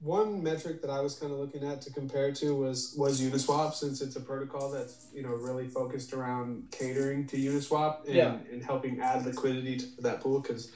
one 0.00 0.42
metric 0.42 0.82
that 0.82 0.90
I 0.90 1.00
was 1.00 1.14
kind 1.14 1.32
of 1.32 1.38
looking 1.38 1.64
at 1.64 1.80
to 1.82 1.90
compare 1.90 2.30
to 2.32 2.54
was 2.54 2.94
was 2.98 3.22
Uniswap 3.22 3.72
since 3.72 4.02
it's 4.02 4.16
a 4.16 4.20
protocol 4.20 4.70
that's 4.70 5.06
you 5.14 5.22
know 5.22 5.30
really 5.30 5.66
focused 5.66 6.12
around 6.12 6.68
catering 6.70 7.26
to 7.28 7.36
Uniswap 7.38 8.04
and, 8.04 8.14
yeah. 8.14 8.36
and 8.52 8.62
helping 8.62 9.00
add 9.00 9.24
liquidity 9.24 9.78
to 9.78 9.86
that 10.02 10.20
pool 10.20 10.40
because 10.40 10.70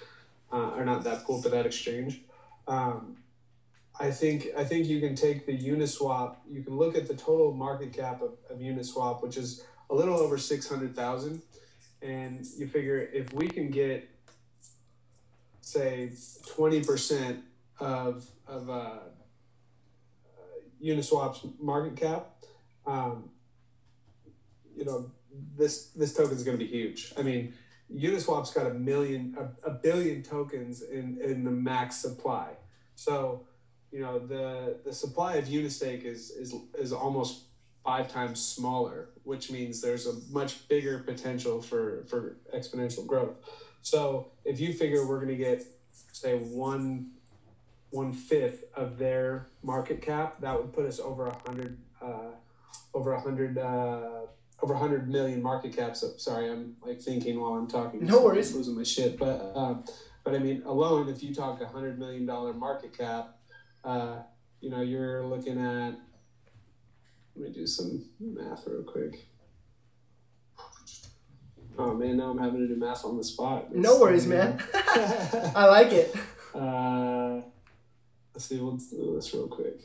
uh, 0.50 0.70
or 0.70 0.86
not 0.86 1.04
that 1.04 1.24
pool 1.24 1.42
but 1.42 1.52
that 1.52 1.66
exchange. 1.66 2.22
Um, 2.66 3.17
I 4.00 4.10
think 4.10 4.48
I 4.56 4.64
think 4.64 4.86
you 4.86 5.00
can 5.00 5.14
take 5.14 5.46
the 5.46 5.58
Uniswap. 5.58 6.36
You 6.50 6.62
can 6.62 6.76
look 6.76 6.96
at 6.96 7.08
the 7.08 7.14
total 7.14 7.52
market 7.52 7.92
cap 7.92 8.22
of, 8.22 8.34
of 8.48 8.58
Uniswap, 8.58 9.22
which 9.22 9.36
is 9.36 9.64
a 9.90 9.94
little 9.94 10.16
over 10.16 10.38
six 10.38 10.68
hundred 10.68 10.94
thousand, 10.94 11.42
and 12.00 12.46
you 12.56 12.68
figure 12.68 12.98
if 13.12 13.32
we 13.32 13.48
can 13.48 13.70
get, 13.70 14.08
say, 15.60 16.12
twenty 16.46 16.84
percent 16.84 17.40
of 17.80 18.24
of 18.46 18.70
uh, 18.70 18.98
Uniswap's 20.80 21.44
market 21.60 21.96
cap, 21.96 22.36
um, 22.86 23.30
you 24.76 24.84
know, 24.84 25.10
this 25.56 25.88
this 25.88 26.14
token 26.14 26.36
is 26.36 26.44
going 26.44 26.56
to 26.56 26.64
be 26.64 26.70
huge. 26.70 27.12
I 27.18 27.22
mean, 27.22 27.52
Uniswap's 27.92 28.52
got 28.52 28.66
a 28.66 28.74
million, 28.74 29.36
a, 29.36 29.70
a 29.70 29.70
billion 29.72 30.22
tokens 30.22 30.82
in 30.82 31.18
in 31.20 31.42
the 31.42 31.50
max 31.50 31.96
supply, 31.96 32.50
so 32.94 33.47
you 33.92 34.00
know 34.00 34.18
the 34.18 34.76
the 34.84 34.92
supply 34.92 35.36
of 35.36 35.48
Unistake 35.48 36.04
is 36.04 36.30
is 36.30 36.54
is 36.78 36.92
almost 36.92 37.44
five 37.84 38.12
times 38.12 38.44
smaller, 38.44 39.08
which 39.24 39.50
means 39.50 39.80
there's 39.80 40.06
a 40.06 40.14
much 40.30 40.68
bigger 40.68 40.98
potential 40.98 41.62
for 41.62 42.04
for 42.08 42.36
exponential 42.54 43.06
growth. 43.06 43.38
So 43.82 44.28
if 44.44 44.60
you 44.60 44.72
figure 44.72 45.06
we're 45.06 45.24
going 45.24 45.28
to 45.28 45.36
get 45.36 45.64
say 46.12 46.36
one 46.36 47.12
one 47.90 48.12
fifth 48.12 48.64
of 48.74 48.98
their 48.98 49.48
market 49.62 50.02
cap, 50.02 50.40
that 50.40 50.54
would 50.60 50.72
put 50.72 50.84
us 50.84 51.00
over 51.00 51.26
a 51.26 51.38
hundred 51.46 51.78
uh, 52.02 52.32
over 52.92 53.12
a 53.12 53.20
hundred 53.20 53.56
uh, 53.56 54.26
over 54.62 54.74
a 54.74 54.78
hundred 54.78 55.08
million 55.08 55.42
market 55.42 55.74
caps. 55.74 56.00
So 56.00 56.10
sorry, 56.18 56.50
I'm 56.50 56.76
like 56.84 57.00
thinking 57.00 57.40
while 57.40 57.54
I'm 57.54 57.68
talking. 57.68 58.04
No 58.04 58.22
worries, 58.22 58.50
I'm 58.50 58.58
losing 58.58 58.76
my 58.76 58.82
shit. 58.82 59.18
But 59.18 59.52
um, 59.54 59.84
but 60.24 60.34
I 60.34 60.38
mean, 60.38 60.62
alone, 60.66 61.08
if 61.08 61.22
you 61.22 61.34
talk 61.34 61.62
a 61.62 61.66
hundred 61.66 61.98
million 61.98 62.26
dollar 62.26 62.52
market 62.52 62.96
cap 62.96 63.37
uh, 63.88 64.22
you 64.60 64.70
know, 64.70 64.82
you're 64.82 65.26
looking 65.26 65.58
at. 65.58 65.94
Let 67.34 67.48
me 67.48 67.54
do 67.54 67.66
some 67.66 68.04
math 68.20 68.64
real 68.66 68.82
quick. 68.82 69.26
Oh 71.78 71.94
man, 71.94 72.16
now 72.16 72.30
I'm 72.30 72.38
having 72.38 72.58
to 72.60 72.68
do 72.68 72.76
math 72.76 73.04
on 73.04 73.16
the 73.16 73.24
spot. 73.24 73.74
No 73.74 74.00
worries, 74.00 74.26
man. 74.26 74.60
I 74.74 75.66
like 75.66 75.92
it. 75.92 76.14
Uh, 76.52 77.40
let's 78.34 78.46
see. 78.46 78.58
Let's 78.58 78.90
do 78.90 79.14
this 79.14 79.32
real 79.32 79.46
quick. 79.46 79.80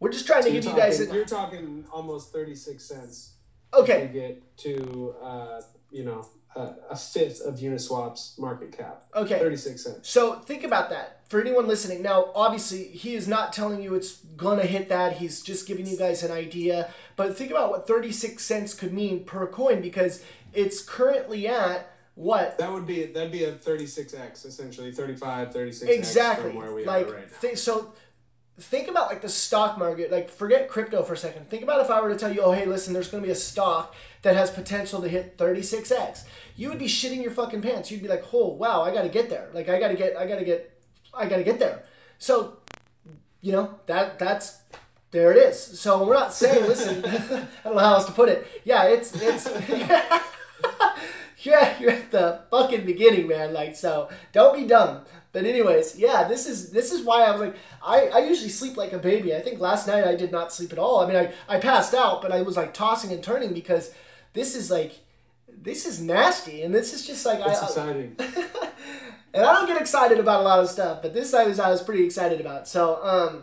We're 0.00 0.10
just 0.10 0.26
trying 0.26 0.42
to 0.44 0.50
You're 0.50 0.62
give 0.62 0.72
you 0.72 0.76
guys. 0.76 1.00
An, 1.00 1.14
you're 1.14 1.26
talking 1.26 1.84
almost 1.92 2.32
thirty 2.32 2.54
six 2.54 2.84
cents 2.84 3.34
okay, 3.74 4.00
to 4.00 4.08
get 4.08 4.56
to 4.58 5.14
uh, 5.22 5.60
you 5.90 6.04
know 6.04 6.26
a, 6.56 6.74
a 6.90 6.96
fifth 6.96 7.40
of 7.40 7.56
Uniswap's 7.56 8.38
market 8.38 8.76
cap. 8.76 9.04
okay. 9.14 9.38
Thirty 9.38 9.56
six 9.56 9.84
cents. 9.84 10.08
So 10.08 10.34
think 10.40 10.64
about 10.64 10.90
that 10.90 11.20
for 11.28 11.40
anyone 11.40 11.66
listening. 11.66 12.02
Now, 12.02 12.30
obviously, 12.34 12.84
he 12.84 13.14
is 13.14 13.26
not 13.26 13.52
telling 13.52 13.82
you 13.82 13.94
it's 13.94 14.16
gonna 14.36 14.64
hit 14.66 14.88
that. 14.88 15.18
He's 15.18 15.42
just 15.42 15.66
giving 15.66 15.86
you 15.86 15.96
guys 15.96 16.22
an 16.22 16.30
idea. 16.30 16.90
But 17.16 17.36
think 17.36 17.50
about 17.50 17.70
what 17.70 17.86
thirty 17.86 18.12
six 18.12 18.44
cents 18.44 18.74
could 18.74 18.92
mean 18.92 19.24
per 19.24 19.46
coin 19.46 19.80
because 19.80 20.22
it's 20.52 20.82
currently 20.82 21.48
at 21.48 21.90
what 22.14 22.58
That 22.58 22.72
would 22.72 22.86
be 22.86 23.06
that'd 23.06 23.32
be 23.32 23.44
a 23.44 23.52
thirty 23.52 23.86
six 23.86 24.14
x 24.14 24.44
essentially 24.44 24.92
35, 24.92 25.52
36 25.52 25.90
exactly 25.90 26.50
from 26.52 26.60
where 26.60 26.72
we 26.72 26.84
like 26.84 27.08
are 27.08 27.14
right 27.14 27.30
now. 27.30 27.38
thi- 27.40 27.56
so 27.56 27.92
think 28.58 28.88
about 28.88 29.08
like 29.08 29.20
the 29.20 29.28
stock 29.28 29.78
market 29.78 30.12
like 30.12 30.30
forget 30.30 30.68
crypto 30.68 31.02
for 31.02 31.14
a 31.14 31.16
second. 31.16 31.50
Think 31.50 31.62
about 31.62 31.80
if 31.80 31.90
i 31.90 32.00
were 32.00 32.08
to 32.08 32.16
tell 32.16 32.32
you 32.32 32.40
oh 32.40 32.52
hey 32.52 32.66
listen 32.66 32.92
there's 32.92 33.08
going 33.08 33.22
to 33.22 33.26
be 33.26 33.32
a 33.32 33.36
stock 33.36 33.94
that 34.22 34.36
has 34.36 34.50
potential 34.50 35.02
to 35.02 35.08
hit 35.08 35.36
36x 35.36 36.24
you 36.56 36.68
would 36.68 36.78
be 36.78 36.86
shitting 36.86 37.20
your 37.22 37.32
fucking 37.32 37.62
pants. 37.62 37.90
You'd 37.90 38.02
be 38.02 38.08
like 38.08 38.24
oh 38.32 38.48
wow 38.48 38.82
i 38.82 38.92
gotta 38.94 39.08
get 39.08 39.28
there. 39.28 39.48
Like 39.52 39.68
i 39.68 39.78
gotta 39.80 39.94
get 39.94 40.16
i 40.16 40.26
gotta 40.26 40.44
get 40.44 40.78
i 41.12 41.26
gotta 41.26 41.42
get 41.42 41.58
there. 41.58 41.84
So 42.18 42.58
you 43.40 43.52
know 43.52 43.78
that 43.86 44.18
that's 44.18 44.58
there 45.10 45.32
it 45.32 45.38
is. 45.38 45.60
So 45.80 46.06
we're 46.06 46.14
not 46.14 46.32
saying 46.32 46.64
listen 46.66 47.04
i 47.06 47.46
don't 47.64 47.74
know 47.74 47.80
how 47.80 47.94
else 47.94 48.06
to 48.06 48.12
put 48.12 48.28
it. 48.28 48.46
Yeah 48.64 48.84
it's 48.84 49.12
it's 49.20 49.46
yeah, 51.44 51.78
you're 51.78 51.90
at 51.90 52.10
the 52.10 52.40
fucking 52.50 52.84
beginning, 52.84 53.28
man. 53.28 53.52
Like, 53.52 53.76
so 53.76 54.08
don't 54.32 54.56
be 54.56 54.66
dumb. 54.66 55.02
But 55.32 55.44
anyways, 55.44 55.98
yeah, 55.98 56.28
this 56.28 56.46
is 56.46 56.70
this 56.70 56.92
is 56.92 57.04
why 57.04 57.22
I 57.22 57.32
was 57.32 57.40
like, 57.40 57.56
I, 57.82 58.06
I 58.06 58.18
usually 58.20 58.50
sleep 58.50 58.76
like 58.76 58.92
a 58.92 58.98
baby. 58.98 59.34
I 59.34 59.40
think 59.40 59.60
last 59.60 59.86
night 59.86 60.04
I 60.04 60.14
did 60.14 60.30
not 60.30 60.52
sleep 60.52 60.72
at 60.72 60.78
all. 60.78 61.00
I 61.00 61.06
mean, 61.06 61.16
I, 61.16 61.32
I 61.48 61.58
passed 61.58 61.92
out, 61.92 62.22
but 62.22 62.32
I 62.32 62.42
was 62.42 62.56
like 62.56 62.72
tossing 62.72 63.10
and 63.12 63.22
turning 63.22 63.52
because 63.52 63.92
this 64.32 64.54
is 64.54 64.70
like, 64.70 65.00
this 65.48 65.86
is 65.86 66.00
nasty, 66.00 66.62
and 66.62 66.72
this 66.72 66.94
is 66.94 67.06
just 67.06 67.26
like 67.26 67.40
It's 67.40 67.60
I, 67.60 67.66
exciting. 67.66 68.16
and 69.34 69.44
I 69.44 69.52
don't 69.54 69.66
get 69.66 69.80
excited 69.80 70.18
about 70.20 70.40
a 70.40 70.44
lot 70.44 70.60
of 70.60 70.68
stuff, 70.68 71.02
but 71.02 71.12
this 71.12 71.34
I 71.34 71.44
was 71.44 71.58
I 71.58 71.68
was 71.70 71.82
pretty 71.82 72.04
excited 72.04 72.40
about. 72.40 72.68
So 72.68 73.04
um, 73.04 73.42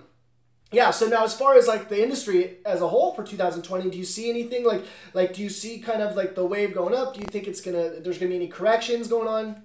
yeah. 0.72 0.92
So 0.92 1.08
now 1.08 1.24
as 1.24 1.34
far 1.34 1.58
as 1.58 1.68
like 1.68 1.90
the 1.90 2.02
industry 2.02 2.58
as 2.66 2.82
a 2.82 2.88
whole 2.88 3.14
for 3.14 3.24
2020, 3.24 3.90
do 3.90 3.98
you 3.98 4.06
see 4.06 4.30
anything 4.30 4.66
like 4.66 4.84
like 5.14 5.34
do 5.34 5.42
you 5.42 5.50
see 5.50 5.80
kind 5.80 6.02
of 6.02 6.16
like 6.16 6.36
the 6.36 6.46
wave 6.46 6.74
going 6.74 6.96
up? 6.96 7.14
Do 7.14 7.20
you 7.20 7.28
think 7.28 7.48
it's 7.48 7.62
gonna 7.62 8.00
there's 8.00 8.18
gonna 8.18 8.30
be 8.30 8.36
any 8.36 8.48
corrections 8.48 9.08
going 9.08 9.28
on? 9.28 9.64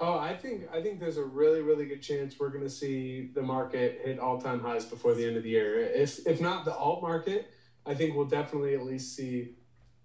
Oh, 0.00 0.18
I 0.18 0.34
think 0.34 0.68
I 0.72 0.80
think 0.80 1.00
there's 1.00 1.16
a 1.16 1.24
really 1.24 1.60
really 1.60 1.86
good 1.86 2.02
chance 2.02 2.38
we're 2.38 2.50
to 2.50 2.70
see 2.70 3.30
the 3.34 3.42
market 3.42 4.00
hit 4.04 4.18
all 4.18 4.40
time 4.40 4.60
highs 4.60 4.84
before 4.84 5.14
the 5.14 5.26
end 5.26 5.36
of 5.36 5.42
the 5.42 5.50
year. 5.50 5.80
If 5.80 6.26
if 6.26 6.40
not 6.40 6.64
the 6.64 6.74
alt 6.74 7.02
market, 7.02 7.50
I 7.86 7.94
think 7.94 8.14
we'll 8.14 8.26
definitely 8.26 8.74
at 8.74 8.84
least 8.84 9.16
see 9.16 9.54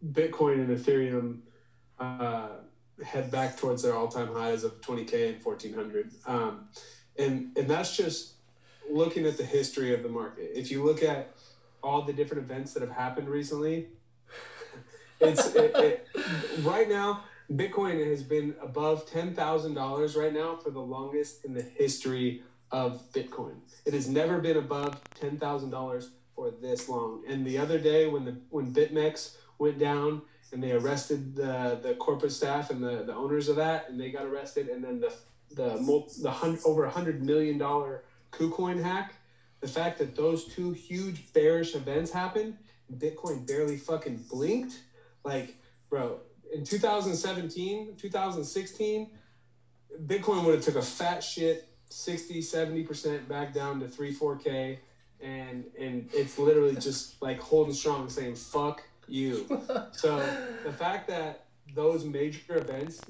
Bitcoin 0.06 0.56
and 0.56 0.78
Ethereum 0.78 1.40
uh, 2.00 2.50
head 3.04 3.32
back 3.32 3.58
towards 3.58 3.84
their 3.84 3.96
all 3.96 4.08
time 4.08 4.34
highs 4.34 4.64
of 4.64 4.82
20k 4.82 5.36
and 5.36 5.44
1400. 5.44 6.12
Um, 6.26 6.70
and 7.18 7.58
and 7.58 7.70
that's 7.70 7.96
just 7.96 8.34
looking 8.90 9.26
at 9.26 9.38
the 9.38 9.46
history 9.46 9.94
of 9.94 10.04
the 10.04 10.10
market. 10.10 10.52
If 10.56 10.72
you 10.72 10.84
look 10.84 11.04
at 11.04 11.34
all 11.82 12.02
the 12.02 12.14
different 12.14 12.44
events 12.44 12.74
that 12.74 12.82
have 12.82 12.92
happened 12.92 13.30
recently, 13.30 13.88
it's 15.20 15.54
it, 15.56 15.72
it, 15.76 16.08
right 16.62 16.90
now 16.90 17.24
Bitcoin 17.52 18.06
has 18.10 18.24
been 18.24 18.56
above 18.62 19.10
ten 19.10 19.34
thousand 19.34 19.74
dollars 19.74 20.16
right 20.16 20.34
now 20.34 20.56
for 20.56 20.70
the 20.72 20.82
longest 20.82 21.46
in 21.46 21.54
the 21.54 21.64
history 21.64 22.44
of 22.72 23.12
Bitcoin. 23.14 23.56
It 23.86 23.94
has 23.94 24.08
never 24.08 24.40
been 24.40 24.58
above 24.58 25.00
ten 25.16 25.38
thousand 25.38 25.72
dollars 25.72 26.12
for 26.36 26.52
this 26.52 26.88
long. 26.88 27.24
And 27.28 27.46
the 27.46 27.58
other 27.58 27.80
day, 27.80 28.08
when 28.08 28.26
the 28.26 28.38
when 28.50 28.74
BitMEX 28.74 29.36
went 29.58 29.80
down 29.80 30.22
and 30.52 30.64
they 30.64 30.72
arrested 30.72 31.36
the 31.36 31.80
the 31.82 31.96
corporate 31.96 32.32
staff 32.32 32.70
and 32.70 32.84
the, 32.84 33.04
the 33.04 33.16
owners 33.16 33.50
of 33.50 33.56
that, 33.58 33.90
and 33.90 34.00
they 34.00 34.12
got 34.12 34.26
arrested, 34.26 34.70
and 34.70 34.84
then 34.84 35.00
the 35.00 35.14
the 35.52 36.04
the 36.22 36.32
hun- 36.32 36.60
over 36.66 36.86
a 36.86 36.90
hundred 36.90 37.24
million 37.24 37.58
dollar 37.58 38.04
KuCoin 38.32 38.82
hack. 38.84 39.16
The 39.62 39.68
fact 39.68 40.00
that 40.00 40.16
those 40.16 40.46
two 40.46 40.72
huge 40.72 41.34
bearish 41.34 41.76
events 41.76 42.12
happened, 42.12 42.58
Bitcoin 42.94 43.46
barely 43.46 43.78
fucking 43.78 44.26
blinked. 44.30 44.80
Like, 45.24 45.56
bro, 45.90 46.22
in 46.54 46.64
2017, 46.64 47.96
2016, 47.98 49.10
Bitcoin 50.06 50.46
would 50.46 50.56
have 50.56 50.64
took 50.64 50.76
a 50.76 50.82
fat 50.82 51.24
shit 51.24 51.68
60, 51.90 52.42
70% 52.42 53.28
back 53.28 53.54
down 53.54 53.80
to 53.80 53.88
3, 53.88 54.16
4K. 54.16 54.78
And, 55.22 55.66
and 55.78 56.10
it's 56.14 56.38
literally 56.38 56.76
just 56.76 57.22
like 57.22 57.40
holding 57.42 57.74
strong 57.74 58.10
saying, 58.10 58.36
fuck 58.36 58.84
you. 59.08 59.46
so 59.92 60.18
the 60.64 60.72
fact 60.72 61.08
that 61.08 61.46
those 61.74 62.06
major 62.06 62.58
events 62.58 63.02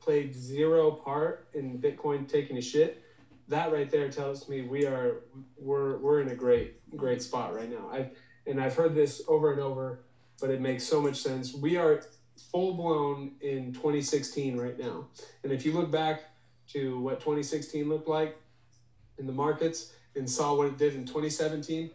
played 0.00 0.34
zero 0.34 0.92
part 0.92 1.48
in 1.52 1.78
Bitcoin 1.78 2.28
taking 2.28 2.56
a 2.56 2.62
shit, 2.62 3.02
that 3.48 3.72
right 3.72 3.90
there 3.90 4.08
tells 4.08 4.48
me 4.48 4.62
we 4.62 4.86
are 4.86 5.22
we're 5.56 5.98
we're 5.98 6.20
in 6.20 6.28
a 6.28 6.34
great 6.34 6.76
great 6.96 7.22
spot 7.22 7.54
right 7.54 7.70
now. 7.70 7.88
I 7.92 8.10
and 8.46 8.60
I've 8.60 8.74
heard 8.74 8.94
this 8.94 9.22
over 9.28 9.52
and 9.52 9.60
over, 9.60 10.04
but 10.40 10.50
it 10.50 10.60
makes 10.60 10.84
so 10.84 11.00
much 11.00 11.16
sense. 11.16 11.54
We 11.54 11.76
are 11.76 12.02
full 12.50 12.74
blown 12.74 13.32
in 13.40 13.72
2016 13.72 14.56
right 14.56 14.78
now. 14.78 15.08
And 15.42 15.52
if 15.52 15.64
you 15.64 15.72
look 15.72 15.90
back 15.90 16.22
to 16.68 17.00
what 17.00 17.20
2016 17.20 17.88
looked 17.88 18.08
like 18.08 18.36
in 19.18 19.26
the 19.26 19.32
markets 19.32 19.92
and 20.14 20.28
saw 20.28 20.54
what 20.54 20.66
it 20.66 20.78
did 20.78 20.94
in 20.94 21.06
2017, 21.06 21.90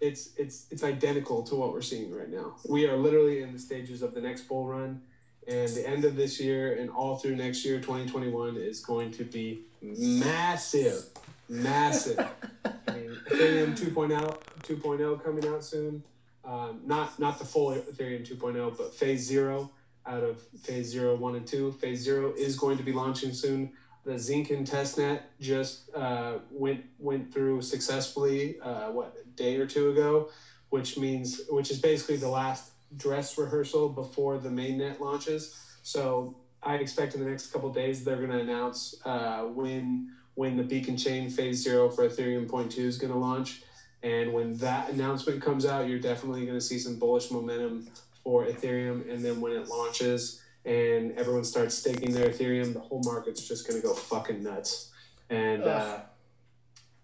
it's 0.00 0.30
it's 0.36 0.66
it's 0.70 0.84
identical 0.84 1.42
to 1.44 1.54
what 1.54 1.72
we're 1.72 1.82
seeing 1.82 2.14
right 2.14 2.30
now. 2.30 2.56
We 2.68 2.86
are 2.88 2.96
literally 2.96 3.42
in 3.42 3.52
the 3.52 3.58
stages 3.58 4.02
of 4.02 4.14
the 4.14 4.20
next 4.20 4.42
bull 4.42 4.66
run 4.66 5.02
and 5.48 5.68
the 5.70 5.88
end 5.88 6.04
of 6.04 6.16
this 6.16 6.40
year 6.40 6.74
and 6.74 6.90
all 6.90 7.16
through 7.16 7.36
next 7.36 7.64
year 7.64 7.78
2021 7.78 8.56
is 8.56 8.80
going 8.80 9.10
to 9.12 9.24
be 9.24 9.62
massive 9.82 11.04
massive. 11.50 12.18
I 12.64 12.92
mean, 12.92 13.18
ethereum 13.28 13.76
2.0 13.76 14.38
2.0 14.62 15.24
coming 15.24 15.46
out 15.48 15.64
soon. 15.64 16.02
Um, 16.44 16.80
not 16.86 17.18
not 17.18 17.38
the 17.38 17.44
full 17.44 17.72
ethereum 17.72 18.26
2.0 18.26 18.76
but 18.78 18.94
phase 18.94 19.26
zero 19.26 19.70
out 20.06 20.22
of 20.22 20.40
phase 20.62 20.88
zero 20.88 21.16
one 21.16 21.34
and 21.34 21.46
two. 21.46 21.72
Phase 21.72 22.00
zero 22.00 22.32
is 22.36 22.56
going 22.56 22.78
to 22.78 22.82
be 22.82 22.92
launching 22.92 23.32
soon. 23.32 23.72
The 24.04 24.12
Zinken 24.12 24.68
testnet 24.68 25.20
just 25.40 25.94
uh, 25.94 26.38
went 26.50 26.84
went 26.98 27.34
through 27.34 27.62
successfully 27.62 28.58
uh, 28.60 28.90
what 28.92 29.14
a 29.20 29.28
day 29.36 29.56
or 29.56 29.66
two 29.66 29.90
ago 29.90 30.30
which 30.70 30.96
means 30.96 31.42
which 31.50 31.70
is 31.70 31.78
basically 31.80 32.16
the 32.16 32.28
last 32.28 32.70
dress 32.96 33.36
rehearsal 33.38 33.88
before 33.88 34.38
the 34.38 34.48
mainnet 34.48 35.00
launches. 35.00 35.56
So 35.82 36.36
I 36.62 36.76
expect 36.76 37.14
in 37.14 37.24
the 37.24 37.30
next 37.30 37.52
couple 37.52 37.72
days 37.72 38.04
they're 38.04 38.16
going 38.16 38.30
to 38.30 38.40
announce 38.40 38.94
uh, 39.04 39.42
when 39.42 40.12
when 40.34 40.56
the 40.56 40.62
Beacon 40.62 40.96
Chain 40.96 41.28
Phase 41.28 41.62
Zero 41.62 41.90
for 41.90 42.08
Ethereum 42.08 42.48
Point 42.48 42.72
Two 42.72 42.84
is 42.84 42.98
going 42.98 43.12
to 43.12 43.18
launch, 43.18 43.62
and 44.02 44.32
when 44.32 44.56
that 44.58 44.90
announcement 44.90 45.42
comes 45.42 45.66
out, 45.66 45.88
you're 45.88 45.98
definitely 45.98 46.46
going 46.46 46.58
to 46.58 46.64
see 46.64 46.78
some 46.78 46.98
bullish 46.98 47.30
momentum 47.30 47.88
for 48.22 48.46
Ethereum. 48.46 49.10
And 49.12 49.24
then 49.24 49.40
when 49.40 49.52
it 49.52 49.68
launches 49.68 50.42
and 50.64 51.12
everyone 51.12 51.44
starts 51.44 51.74
staking 51.74 52.12
their 52.12 52.28
Ethereum, 52.28 52.72
the 52.72 52.80
whole 52.80 53.02
market's 53.04 53.46
just 53.46 53.66
going 53.66 53.80
to 53.80 53.86
go 53.86 53.94
fucking 53.94 54.42
nuts. 54.42 54.90
And 55.28 55.64
uh, 55.64 55.98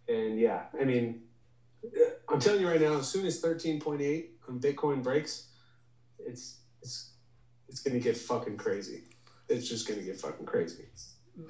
and 0.09 0.39
yeah, 0.39 0.65
I 0.79 0.85
mean, 0.85 1.23
I'm 2.29 2.41
telling 2.41 2.61
you 2.61 2.69
right 2.69 2.81
now, 2.81 2.99
as 2.99 3.09
soon 3.09 3.27
as 3.27 3.41
13.8 3.43 4.27
on 4.49 4.61
Bitcoin 4.61 5.03
breaks, 5.03 5.49
it's 6.27 6.59
it's 6.83 7.13
it's 7.69 7.81
gonna 7.81 8.01
get 8.01 8.17
fucking 8.17 8.57
crazy. 8.57 9.05
It's 9.49 9.69
just 9.69 9.87
gonna 9.89 10.03
get 10.03 10.21
fucking 10.21 10.47
crazy. 10.47 10.87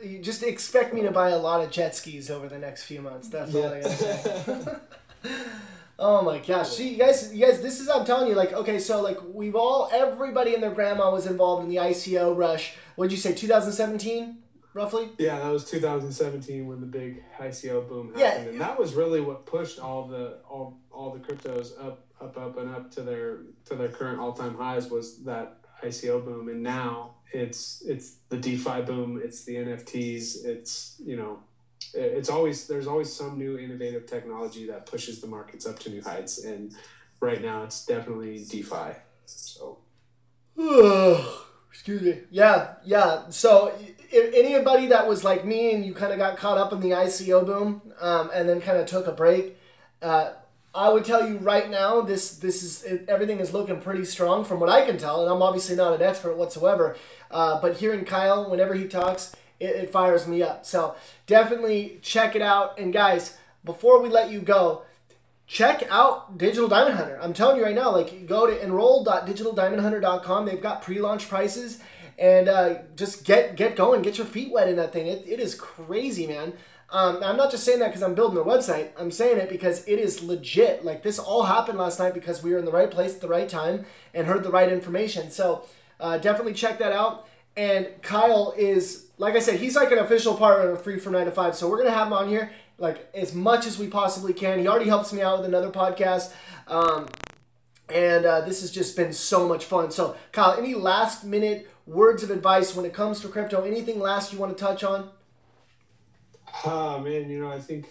You 0.03 0.19
just 0.21 0.43
expect 0.43 0.93
me 0.95 1.03
to 1.03 1.11
buy 1.13 1.31
a 1.31 1.39
lot 1.39 1.63
of 1.63 1.71
jet 1.71 1.95
skis 1.95 2.31
over 2.31 2.49
the 2.49 2.59
next 2.59 2.85
few 2.85 3.01
months. 3.01 3.29
That's 3.29 3.55
all 3.55 3.67
I 3.67 3.81
gotta 3.83 3.97
say. 3.97 4.77
oh 5.99 6.23
my 6.23 6.39
gosh, 6.39 6.71
see 6.71 6.91
you 6.91 6.99
guys, 6.99 7.35
you 7.35 7.45
guys, 7.47 7.61
this 7.63 7.81
is 7.81 7.89
I'm 7.89 8.05
telling 8.05 8.29
you, 8.29 8.35
like, 8.35 8.53
okay, 8.53 8.79
so 8.79 9.01
like 9.01 9.19
we've 9.33 9.55
all, 9.57 9.89
everybody 9.93 10.55
and 10.55 10.63
their 10.63 10.73
grandma 10.73 11.11
was 11.11 11.27
involved 11.27 11.63
in 11.65 11.69
the 11.71 11.77
ICO 11.77 12.37
rush. 12.37 12.75
What'd 12.97 13.13
you 13.13 13.19
say, 13.19 13.33
2017, 13.35 14.39
roughly? 14.75 15.09
Yeah, 15.19 15.39
that 15.39 15.51
was 15.51 15.69
2017 15.71 16.67
when 16.67 16.81
the 16.81 16.87
big 16.87 17.23
ICO 17.41 17.89
boom 17.89 18.09
happened, 18.15 18.21
Yeah. 18.21 18.51
and 18.51 18.61
that 18.61 18.79
was 18.79 18.95
really 18.95 19.21
what 19.21 19.47
pushed 19.47 19.79
all 19.79 20.07
the 20.07 20.39
all 20.49 20.81
all 20.91 21.13
the 21.13 21.21
cryptos 21.21 21.73
up 21.83 22.06
up 22.21 22.37
up 22.37 22.57
and 22.59 22.71
up 22.71 22.91
to 22.93 23.03
their 23.03 23.39
to 23.67 23.75
their 23.75 23.89
current 23.89 24.19
all 24.19 24.33
time 24.33 24.57
highs 24.57 24.89
was 24.89 25.25
that 25.25 25.59
ICO 25.83 26.25
boom, 26.25 26.49
and 26.49 26.63
now 26.63 27.15
it's 27.33 27.83
it's 27.87 28.17
the 28.29 28.37
DeFi 28.37 28.83
boom, 28.83 29.21
it's 29.23 29.45
the 29.45 29.57
NFTs, 29.57 30.45
it's 30.45 31.01
you 31.05 31.17
know 31.17 31.41
it's 31.95 32.29
always 32.29 32.67
there's 32.67 32.87
always 32.87 33.13
some 33.13 33.39
new 33.39 33.59
innovative 33.59 34.07
technology 34.07 34.67
that 34.67 34.87
pushes 34.87 35.21
the 35.21 35.27
markets 35.27 35.67
up 35.67 35.79
to 35.81 35.91
new 35.91 36.03
heights, 36.03 36.43
and 36.43 36.75
right 37.21 37.43
now 37.43 37.63
it's 37.65 37.85
definitely 37.85 38.45
DeFi. 38.45 38.97
So. 39.25 39.79
Excuse 41.71 42.03
me. 42.03 42.21
Yeah, 42.31 42.75
yeah. 42.85 43.29
So, 43.29 43.73
if 44.11 44.35
anybody 44.35 44.87
that 44.87 45.07
was 45.07 45.23
like 45.23 45.45
me 45.45 45.75
and 45.75 45.85
you 45.85 45.93
kind 45.93 46.11
of 46.11 46.19
got 46.19 46.39
caught 46.39 46.57
up 46.57 46.73
in 46.73 46.81
the 46.81 46.91
ICO 46.91 47.45
boom, 47.45 47.83
um, 48.01 48.31
and 48.35 48.49
then 48.49 48.63
kind 48.63 48.79
of 48.79 48.87
took 48.87 49.07
a 49.07 49.13
break, 49.13 49.59
uh, 50.01 50.33
I 50.77 50.91
would 50.91 51.07
tell 51.07 51.27
you 51.27 51.39
right 51.39 51.71
now, 51.71 52.03
this 52.03 52.37
this 52.37 52.63
is 52.63 52.85
it, 52.85 53.09
everything 53.09 53.41
is 53.41 53.55
looking 53.55 53.81
pretty 53.81 54.05
strong 54.05 54.45
from 54.45 54.61
what 54.61 54.69
I 54.69 54.85
can 54.85 54.99
tell, 54.99 55.23
and 55.23 55.31
I'm 55.33 55.41
obviously 55.41 55.75
not 55.75 55.95
an 55.95 56.03
expert 56.03 56.37
whatsoever. 56.37 56.97
Uh, 57.31 57.59
but 57.61 57.79
hearing 57.79 58.05
Kyle, 58.05 58.51
whenever 58.51 58.75
he 58.75 58.87
talks, 58.87 59.35
it, 59.59 59.71
it 59.71 59.91
fires 59.91 60.27
me 60.29 60.43
up. 60.43 60.67
So 60.67 60.95
definitely 61.27 61.99
check 62.03 62.37
it 62.37 62.43
out. 62.43 62.79
And 62.79 62.93
guys, 62.93 63.39
before 63.65 64.03
we 64.03 64.11
let 64.11 64.31
you 64.31 64.41
go, 64.41 64.83
check 65.47 65.83
out 65.91 66.37
Digital 66.37 66.69
Diamond 66.69 66.97
Hunter. 66.97 67.19
I'm 67.23 67.33
telling 67.33 67.57
you 67.57 67.65
right 67.65 67.75
now, 67.75 67.91
like 67.91 68.27
go 68.27 68.47
to 68.47 68.63
enroll.digitaldiamondhunter.com. 68.63 70.45
They've 70.45 70.61
got 70.61 70.83
pre-launch 70.83 71.31
prices, 71.31 71.81
and 72.19 72.49
uh, 72.51 72.75
just 72.97 73.25
get 73.25 73.57
get 73.57 73.77
going, 73.77 74.03
get 74.03 74.19
your 74.19 74.27
feet 74.27 74.53
wet 74.53 74.69
in 74.69 74.77
that 74.77 74.93
thing. 74.93 75.07
It, 75.07 75.27
it 75.27 75.41
is 75.41 75.55
crazy, 75.55 76.27
man. 76.27 76.53
Um, 76.91 77.21
I'm 77.23 77.37
not 77.37 77.51
just 77.51 77.65
saying 77.65 77.81
that 77.81 77.89
because 77.89 78.03
I'm 78.03 78.15
building 78.15 78.39
a 78.39 78.45
website. 78.45 78.91
I'm 78.97 79.11
saying 79.11 79.39
it 79.39 79.49
because 79.49 79.87
it 79.89 79.99
is 79.99 80.23
legit. 80.23 80.85
Like 80.85 81.03
this 81.03 81.19
all 81.19 81.45
happened 81.45 81.79
last 81.79 81.99
night 81.99 82.15
because 82.15 82.43
we 82.43 82.53
were 82.53 82.59
in 82.59 82.65
the 82.65 82.71
right 82.71 82.91
place 82.91 83.15
at 83.15 83.21
the 83.21 83.29
right 83.29 83.49
time 83.49 83.87
and 84.15 84.27
heard 84.27 84.45
the 84.45 84.51
right 84.51 84.71
information. 84.71 85.31
So 85.31 85.65
uh, 85.99 86.19
definitely 86.19 86.55
check 86.55 86.79
that 86.79 86.93
out. 86.93 87.27
And 87.57 87.89
Kyle 88.03 88.55
is, 88.57 89.07
like 89.19 89.35
I 89.35 89.41
said, 89.41 89.59
he's 89.59 89.75
like 89.75 89.91
an 89.91 89.99
official 89.99 90.35
partner 90.35 90.71
of 90.71 90.83
Free 90.83 90.99
from 90.99 91.15
9 91.15 91.25
to 91.25 91.33
5. 91.33 91.57
So 91.57 91.69
we're 91.69 91.83
to 91.83 91.91
have 91.91 92.09
him 92.09 92.13
on 92.13 92.29
here 92.29 92.51
like 92.79 93.09
as 93.15 93.35
much 93.35 93.67
as 93.67 93.79
we 93.79 93.89
possibly 93.89 94.33
can. 94.33 94.59
He 94.59 94.69
already 94.69 94.89
helps 94.89 95.13
me 95.13 95.23
out 95.23 95.39
with 95.39 95.47
another 95.47 95.71
podcast. 95.71 96.33
Um, 96.69 97.09
and 97.89 98.25
uh, 98.25 98.41
this 98.43 98.61
has 98.61 98.71
just 98.71 98.97
been 98.97 99.13
so 99.13 99.49
much 99.49 99.65
fun. 99.65 99.91
So, 99.91 100.17
Kyle, 100.33 100.59
any 100.59 100.75
last 100.75 101.25
minute 101.25 101.71
words 101.87 102.23
of 102.23 102.31
advice 102.31 102.75
when 102.75 102.85
it 102.85 102.93
comes 102.93 103.21
to 103.21 103.29
crypto? 103.29 103.63
Anything 103.63 104.01
last 104.01 104.33
you 104.33 104.39
want 104.39 104.57
to 104.57 104.63
touch 104.63 104.83
on? 104.83 105.11
Oh, 106.65 106.99
man, 107.01 107.29
you 107.29 107.41
know, 107.41 107.51
I 107.51 107.61
think 107.61 107.87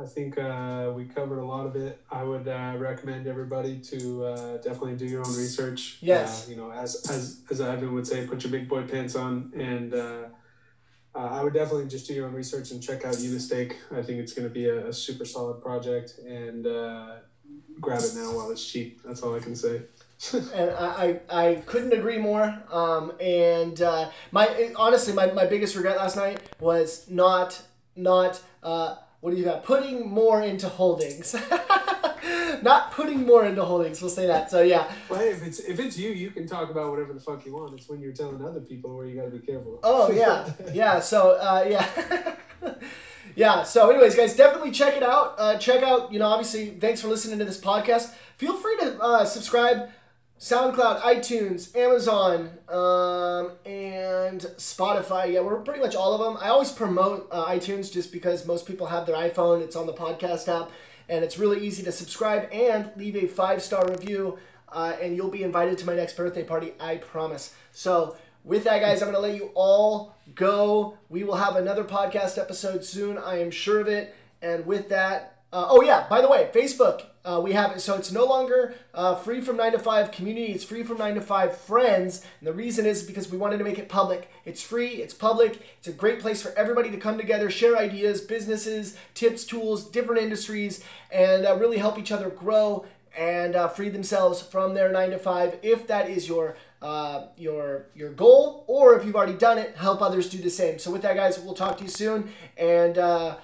I 0.00 0.06
think 0.06 0.38
uh, 0.38 0.92
we 0.94 1.04
covered 1.04 1.38
a 1.38 1.44
lot 1.44 1.66
of 1.66 1.76
it. 1.76 2.00
I 2.10 2.22
would 2.22 2.48
uh, 2.48 2.74
recommend 2.78 3.26
everybody 3.26 3.78
to 3.80 4.24
uh, 4.24 4.56
definitely 4.58 4.96
do 4.96 5.06
your 5.06 5.20
own 5.20 5.36
research. 5.36 5.98
Yes. 6.00 6.46
Uh, 6.46 6.50
you 6.50 6.56
know, 6.56 6.72
as 6.72 7.06
as 7.10 7.42
as 7.50 7.60
Ivan 7.60 7.92
would 7.94 8.06
say, 8.06 8.26
put 8.26 8.42
your 8.42 8.50
big 8.50 8.68
boy 8.68 8.82
pants 8.82 9.14
on, 9.14 9.52
and 9.54 9.92
uh, 9.92 10.24
uh, 11.14 11.18
I 11.18 11.42
would 11.42 11.52
definitely 11.52 11.88
just 11.88 12.06
do 12.06 12.14
your 12.14 12.26
own 12.26 12.34
research 12.34 12.70
and 12.70 12.82
check 12.82 13.04
out 13.04 13.20
Unistake. 13.20 13.76
I 13.90 14.02
think 14.02 14.20
it's 14.20 14.32
going 14.32 14.48
to 14.48 14.54
be 14.54 14.66
a, 14.66 14.88
a, 14.88 14.92
super 14.92 15.24
solid 15.24 15.60
project, 15.60 16.18
and 16.26 16.64
grab 17.80 18.00
it 18.00 18.12
now 18.14 18.34
while 18.34 18.50
it's 18.50 18.64
cheap. 18.64 19.02
That's 19.04 19.22
all 19.22 19.34
I 19.34 19.40
can 19.40 19.56
say. 19.56 19.82
and 20.32 20.70
I, 20.70 21.20
I, 21.30 21.48
I 21.48 21.54
couldn't 21.66 21.92
agree 21.92 22.18
more. 22.18 22.62
Um, 22.70 23.12
and 23.20 23.78
my 24.30 24.72
honestly, 24.76 25.12
my, 25.12 25.32
my 25.32 25.46
biggest 25.46 25.74
regret 25.76 25.96
last 25.96 26.16
night 26.16 26.40
was 26.60 27.10
not 27.10 27.62
not 28.02 28.40
what 29.20 29.32
do 29.32 29.36
you 29.36 29.44
got? 29.44 29.64
Putting 29.64 30.08
more 30.08 30.40
into 30.40 30.68
holdings. 30.68 31.36
Not 32.62 32.92
putting 32.92 33.26
more 33.26 33.44
into 33.44 33.64
holdings. 33.64 34.00
We'll 34.00 34.10
say 34.10 34.26
that. 34.26 34.50
So 34.50 34.62
yeah. 34.62 34.90
Well, 35.08 35.20
if 35.20 35.42
it's 35.42 35.60
if 35.60 35.78
it's 35.78 35.98
you, 35.98 36.10
you 36.10 36.30
can 36.30 36.46
talk 36.46 36.70
about 36.70 36.90
whatever 36.90 37.12
the 37.12 37.20
fuck 37.20 37.44
you 37.46 37.54
want. 37.54 37.74
It's 37.74 37.88
when 37.88 38.00
you're 38.00 38.12
telling 38.12 38.44
other 38.44 38.60
people 38.60 38.96
where 38.96 39.06
you 39.06 39.16
got 39.16 39.26
to 39.26 39.30
be 39.30 39.38
careful. 39.38 39.78
Oh 39.82 40.10
yeah, 40.10 40.50
yeah. 40.72 41.00
So 41.00 41.32
uh, 41.32 41.66
yeah. 41.68 42.34
yeah. 43.36 43.62
So, 43.62 43.90
anyways, 43.90 44.14
guys, 44.14 44.36
definitely 44.36 44.70
check 44.70 44.96
it 44.96 45.02
out. 45.02 45.34
Uh, 45.38 45.58
check 45.58 45.82
out, 45.82 46.12
you 46.12 46.18
know, 46.18 46.26
obviously, 46.26 46.70
thanks 46.70 47.00
for 47.00 47.08
listening 47.08 47.38
to 47.38 47.44
this 47.44 47.60
podcast. 47.60 48.12
Feel 48.36 48.56
free 48.56 48.76
to 48.80 48.98
uh, 49.00 49.24
subscribe 49.24 49.90
SoundCloud, 50.40 51.02
iTunes, 51.02 51.76
Amazon, 51.76 52.52
um, 52.70 53.52
and 53.66 54.40
Spotify. 54.56 55.34
Yeah, 55.34 55.40
we're 55.40 55.60
pretty 55.60 55.80
much 55.80 55.94
all 55.94 56.14
of 56.14 56.20
them. 56.20 56.42
I 56.42 56.48
always 56.48 56.72
promote 56.72 57.28
uh, 57.30 57.44
iTunes 57.44 57.92
just 57.92 58.10
because 58.10 58.46
most 58.46 58.66
people 58.66 58.86
have 58.86 59.04
their 59.04 59.16
iPhone. 59.16 59.60
It's 59.60 59.76
on 59.76 59.84
the 59.84 59.92
podcast 59.92 60.48
app, 60.48 60.70
and 61.10 61.22
it's 61.22 61.38
really 61.38 61.60
easy 61.66 61.82
to 61.82 61.92
subscribe 61.92 62.48
and 62.50 62.90
leave 62.96 63.16
a 63.16 63.26
five 63.26 63.62
star 63.62 63.86
review, 63.86 64.38
uh, 64.70 64.96
and 65.02 65.14
you'll 65.14 65.28
be 65.28 65.42
invited 65.42 65.76
to 65.76 65.84
my 65.84 65.94
next 65.94 66.16
birthday 66.16 66.42
party. 66.42 66.72
I 66.80 66.96
promise. 66.96 67.54
So, 67.70 68.16
with 68.42 68.64
that, 68.64 68.80
guys, 68.80 69.02
I'm 69.02 69.12
going 69.12 69.22
to 69.22 69.28
let 69.30 69.36
you 69.36 69.50
all 69.54 70.14
go. 70.34 70.96
We 71.10 71.22
will 71.22 71.36
have 71.36 71.56
another 71.56 71.84
podcast 71.84 72.38
episode 72.38 72.82
soon. 72.82 73.18
I 73.18 73.40
am 73.40 73.50
sure 73.50 73.78
of 73.78 73.88
it. 73.88 74.16
And 74.40 74.64
with 74.64 74.88
that, 74.88 75.42
uh, 75.52 75.66
oh 75.68 75.82
yeah, 75.82 76.06
by 76.08 76.22
the 76.22 76.30
way, 76.30 76.50
Facebook. 76.54 77.09
Uh, 77.22 77.38
we 77.42 77.52
have 77.52 77.72
it, 77.72 77.80
so 77.80 77.96
it's 77.96 78.10
no 78.10 78.24
longer 78.24 78.74
uh, 78.94 79.14
free 79.14 79.42
from 79.42 79.56
9 79.58 79.72
to 79.72 79.78
5 79.78 80.10
community, 80.10 80.52
it's 80.52 80.64
free 80.64 80.82
from 80.82 80.96
9 80.96 81.16
to 81.16 81.20
5 81.20 81.56
friends. 81.58 82.24
And 82.40 82.46
the 82.46 82.52
reason 82.52 82.86
is 82.86 83.02
because 83.02 83.30
we 83.30 83.36
wanted 83.36 83.58
to 83.58 83.64
make 83.64 83.78
it 83.78 83.90
public. 83.90 84.30
It's 84.46 84.62
free, 84.62 85.02
it's 85.02 85.12
public, 85.12 85.60
it's 85.78 85.88
a 85.88 85.92
great 85.92 86.20
place 86.20 86.40
for 86.40 86.56
everybody 86.56 86.90
to 86.90 86.96
come 86.96 87.18
together, 87.18 87.50
share 87.50 87.76
ideas, 87.76 88.22
businesses, 88.22 88.96
tips, 89.12 89.44
tools, 89.44 89.84
different 89.84 90.22
industries, 90.22 90.82
and 91.12 91.44
uh, 91.44 91.56
really 91.56 91.76
help 91.76 91.98
each 91.98 92.10
other 92.10 92.30
grow 92.30 92.86
and 93.16 93.56
uh, 93.56 93.68
free 93.68 93.88
themselves 93.88 94.40
from 94.40 94.74
their 94.74 94.90
9 94.90 95.10
to 95.10 95.18
5 95.18 95.58
if 95.62 95.86
that 95.88 96.08
is 96.08 96.28
your 96.28 96.56
uh, 96.80 97.26
your 97.36 97.86
your 97.94 98.10
goal 98.10 98.64
or 98.66 98.96
if 98.96 99.04
you've 99.04 99.16
already 99.16 99.34
done 99.34 99.58
it 99.58 99.76
help 99.76 100.00
others 100.00 100.30
do 100.30 100.38
the 100.38 100.48
same 100.48 100.78
so 100.78 100.90
with 100.90 101.02
that 101.02 101.16
guys 101.16 101.38
we'll 101.38 101.54
talk 101.54 101.76
to 101.76 101.84
you 101.84 101.90
soon 101.90 102.30
and 102.56 102.96
uh, 102.96 103.36